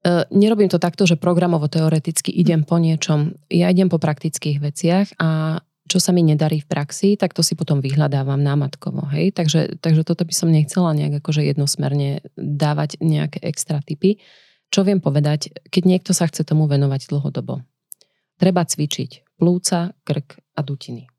[0.00, 3.36] Uh, nerobím to takto, že programovo teoreticky idem po niečom.
[3.52, 5.60] Ja idem po praktických veciach a
[5.90, 9.10] čo sa mi nedarí v praxi, tak to si potom vyhľadávam námatkovo.
[9.10, 9.34] Hej?
[9.34, 14.22] Takže, takže toto by som nechcela nejak akože jednosmerne dávať nejaké extra typy.
[14.70, 17.66] Čo viem povedať, keď niekto sa chce tomu venovať dlhodobo?
[18.38, 21.10] Treba cvičiť plúca, krk a dutiny.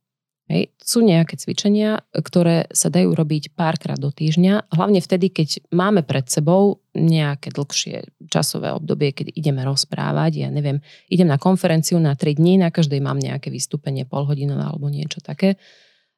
[0.52, 0.76] Hej.
[0.84, 6.28] Sú nejaké cvičenia, ktoré sa dajú robiť párkrát do týždňa, hlavne vtedy, keď máme pred
[6.28, 12.36] sebou nejaké dlhšie časové obdobie, keď ideme rozprávať, ja neviem, idem na konferenciu na 3
[12.36, 15.56] dní, na každej mám nejaké vystúpenie polhodinové alebo niečo také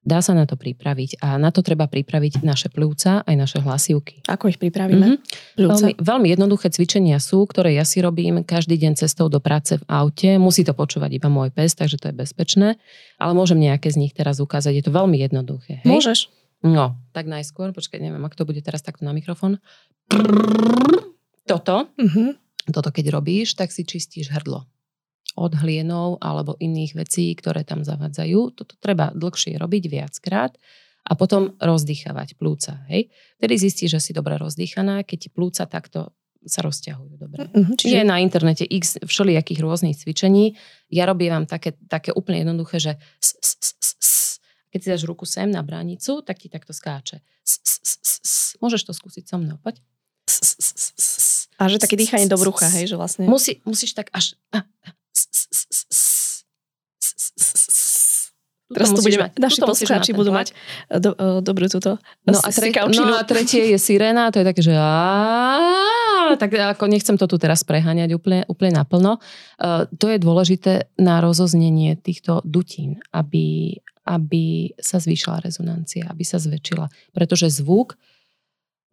[0.03, 4.19] Dá sa na to pripraviť a na to treba pripraviť naše plúca aj naše hlasivky.
[4.27, 5.15] Ako ich pripravíme?
[5.15, 5.63] Mm-hmm.
[5.63, 9.83] Veľmi, veľmi jednoduché cvičenia sú, ktoré ja si robím každý deň cestou do práce v
[9.87, 10.35] aute.
[10.35, 12.75] Musí to počúvať iba môj pes, takže to je bezpečné.
[13.15, 14.75] Ale môžem nejaké z nich teraz ukázať.
[14.75, 15.79] Je to veľmi jednoduché.
[15.87, 15.89] Hej?
[15.89, 16.19] Môžeš.
[16.67, 19.63] No, tak najskôr, počkaj, neviem, ak to bude teraz takto na mikrofón.
[21.47, 22.29] Toto, mm-hmm.
[22.75, 24.67] toto keď robíš, tak si čistíš hrdlo
[25.33, 28.53] od hlienov alebo iných vecí, ktoré tam zavadzajú.
[28.53, 30.53] Toto treba dlhšie robiť viackrát
[31.03, 32.85] a potom rozdýchavať plúca.
[32.87, 33.09] Hej?
[33.41, 36.13] Vtedy zistíš, že si dobre rozdýchaná, keď ti plúca takto
[36.43, 37.47] sa rozťahujú dobre.
[37.47, 37.95] Mm-hmm, čiže...
[37.95, 40.59] Je na internete x všelijakých rôznych cvičení.
[40.91, 42.91] Ja robím také, také úplne jednoduché, že
[43.23, 44.11] s, s, s, s, s.
[44.67, 47.23] keď si dáš ruku sem na bránicu, tak ti takto skáče.
[47.47, 48.35] S, s, s, s, s.
[48.59, 49.79] Môžeš to skúsiť so mnou, poď.
[50.27, 51.27] S, s, s, s, s.
[51.55, 53.23] A že také dýchanie do brucha, hej, že vlastne...
[53.23, 54.35] Musí, musíš tak až...
[58.73, 60.51] Teraz to budeme, naši poslucháči budú mať
[60.89, 64.61] do, uh, dobrú túto no a, tre, no a tretie je sirena, to je také,
[64.65, 64.73] že
[66.37, 69.21] tak ako nechcem to tu teraz preháňať úplne, úplne naplno.
[69.59, 76.41] Uh, to je dôležité na rozoznenie týchto dutín, aby, aby sa zvýšila rezonancia, aby sa
[76.41, 77.13] zväčšila.
[77.13, 77.99] Pretože zvuk,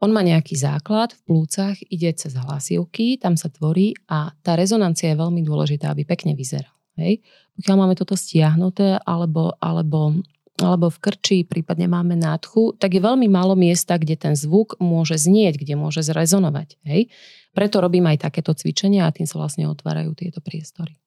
[0.01, 5.13] on má nejaký základ v plúcach, ide cez hlasivky, tam sa tvorí a tá rezonancia
[5.13, 6.80] je veľmi dôležitá, aby pekne vyzeral.
[6.99, 7.23] Hej?
[7.61, 10.17] Pokiaľ máme toto stiahnuté alebo, alebo,
[10.59, 15.21] alebo v krči, prípadne máme nádchu, tak je veľmi málo miesta, kde ten zvuk môže
[15.21, 16.81] znieť, kde môže zrezonovať.
[16.89, 17.13] Hej?
[17.53, 21.01] Preto robím aj takéto cvičenia a tým sa vlastne otvárajú tieto priestory.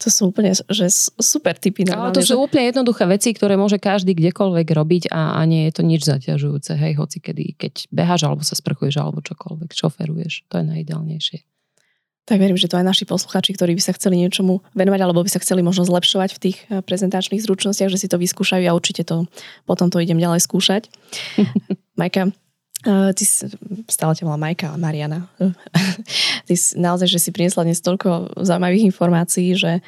[0.00, 0.88] To sú úplne že
[1.20, 1.84] super typy.
[1.92, 2.40] Ale to sú že...
[2.40, 6.72] úplne jednoduché veci, ktoré môže každý kdekoľvek robiť a, a nie je to nič zaťažujúce.
[6.72, 10.48] Hej, hoci kedy, keď beháš alebo sa sprchuješ alebo čokoľvek, šoferuješ.
[10.48, 11.38] To je najideálnejšie.
[12.30, 15.30] Tak verím, že to aj naši posluchači, ktorí by sa chceli niečomu venovať alebo by
[15.34, 19.02] sa chceli možno zlepšovať v tých eh, prezentačných zručnostiach, že si to vyskúšajú a určite
[19.02, 19.26] to
[19.66, 20.86] potom to idem ďalej skúšať.
[22.00, 22.30] Majka,
[22.86, 23.24] uh, ty
[23.90, 25.26] stále ťa volá Majka, ale Mariana.
[26.46, 29.82] ty si, naozaj, že si priniesla dnes toľko zaujímavých informácií, že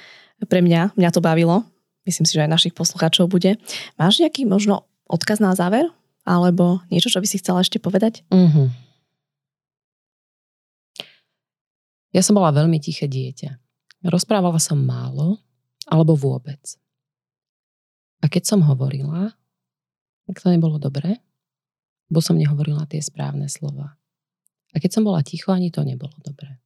[0.51, 1.63] pre mňa, mňa to bavilo.
[2.03, 3.55] Myslím si, že aj našich poslucháčov bude.
[3.95, 5.87] Máš nejaký možno odkaz na záver?
[6.27, 8.23] Alebo niečo, čo by si chcela ešte povedať?
[8.31, 8.71] Uh-huh.
[12.13, 13.57] Ja som bola veľmi tiché dieťa.
[14.05, 15.41] Rozprávala som málo
[15.89, 16.61] alebo vôbec.
[18.23, 19.33] A keď som hovorila,
[20.29, 21.19] tak to nebolo dobré,
[22.13, 23.97] bo som nehovorila tie správne slova.
[24.73, 26.61] A keď som bola ticho, ani to nebolo dobré.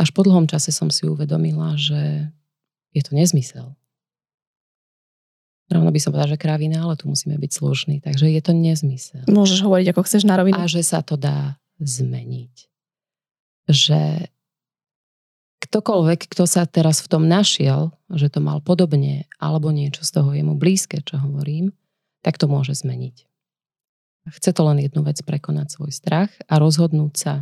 [0.00, 2.32] Až po dlhom čase som si uvedomila, že
[2.94, 3.76] je to nezmysel.
[5.70, 7.96] Rovno by som povedala, že kravina, ale tu musíme byť slušní.
[8.02, 9.22] Takže je to nezmysel.
[9.30, 10.58] Môžeš hovoriť, ako chceš na rovinu.
[10.58, 12.69] A že sa to dá zmeniť
[13.70, 14.30] že
[15.60, 20.30] ktokoľvek, kto sa teraz v tom našiel, že to mal podobne, alebo niečo z toho
[20.34, 21.70] je mu blízke, čo hovorím,
[22.26, 23.30] tak to môže zmeniť.
[24.30, 27.34] Chce to len jednu vec prekonať svoj strach a rozhodnúť sa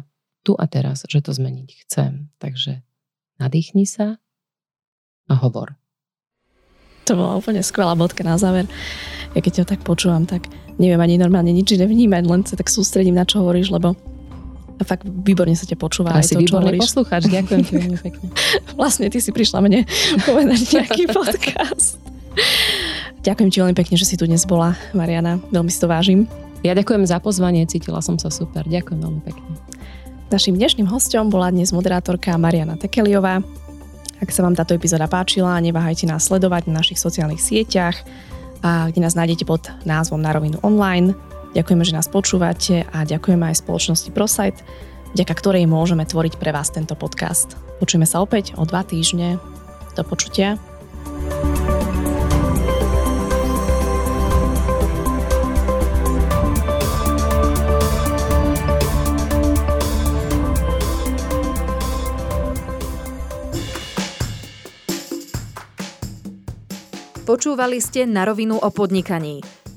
[0.46, 2.30] tu a teraz, že to zmeniť chcem.
[2.38, 2.86] Takže
[3.42, 4.22] nadýchni sa
[5.28, 5.74] a hovor.
[7.10, 8.68] To bola úplne skvelá bodka na záver.
[9.32, 13.16] Ja keď ťa tak počúvam, tak neviem ani normálne nič nevnímať, len sa tak sústredím
[13.16, 13.96] na čo hovoríš, lebo
[14.78, 16.14] a fakt výborne sa ťa počúva.
[16.14, 18.26] A si to, výborný poslúchač, ďakujem ti veľmi pekne.
[18.78, 19.82] vlastne ty si prišla mne
[20.28, 21.98] povedať nejaký podcast.
[23.26, 25.42] ďakujem ti veľmi pekne, že si tu dnes bola, Mariana.
[25.50, 26.30] Veľmi si to vážim.
[26.62, 28.66] Ja ďakujem za pozvanie, cítila som sa super.
[28.66, 29.46] Ďakujem veľmi pekne.
[30.28, 33.40] Našim dnešným hostom bola dnes moderátorka Mariana Tekeliová.
[34.18, 38.02] Ak sa vám táto epizóda páčila, neváhajte nás sledovať na našich sociálnych sieťach,
[38.62, 41.14] a kde nás nájdete pod názvom Na rovinu online.
[41.58, 44.62] Ďakujeme, že nás počúvate a ďakujeme aj spoločnosti ProSite,
[45.18, 47.58] vďaka ktorej môžeme tvoriť pre vás tento podcast.
[47.82, 49.42] Počujeme sa opäť o dva týždne.
[49.98, 50.54] Do počutia.
[67.26, 69.57] Počúvali ste na rovinu o podnikaní.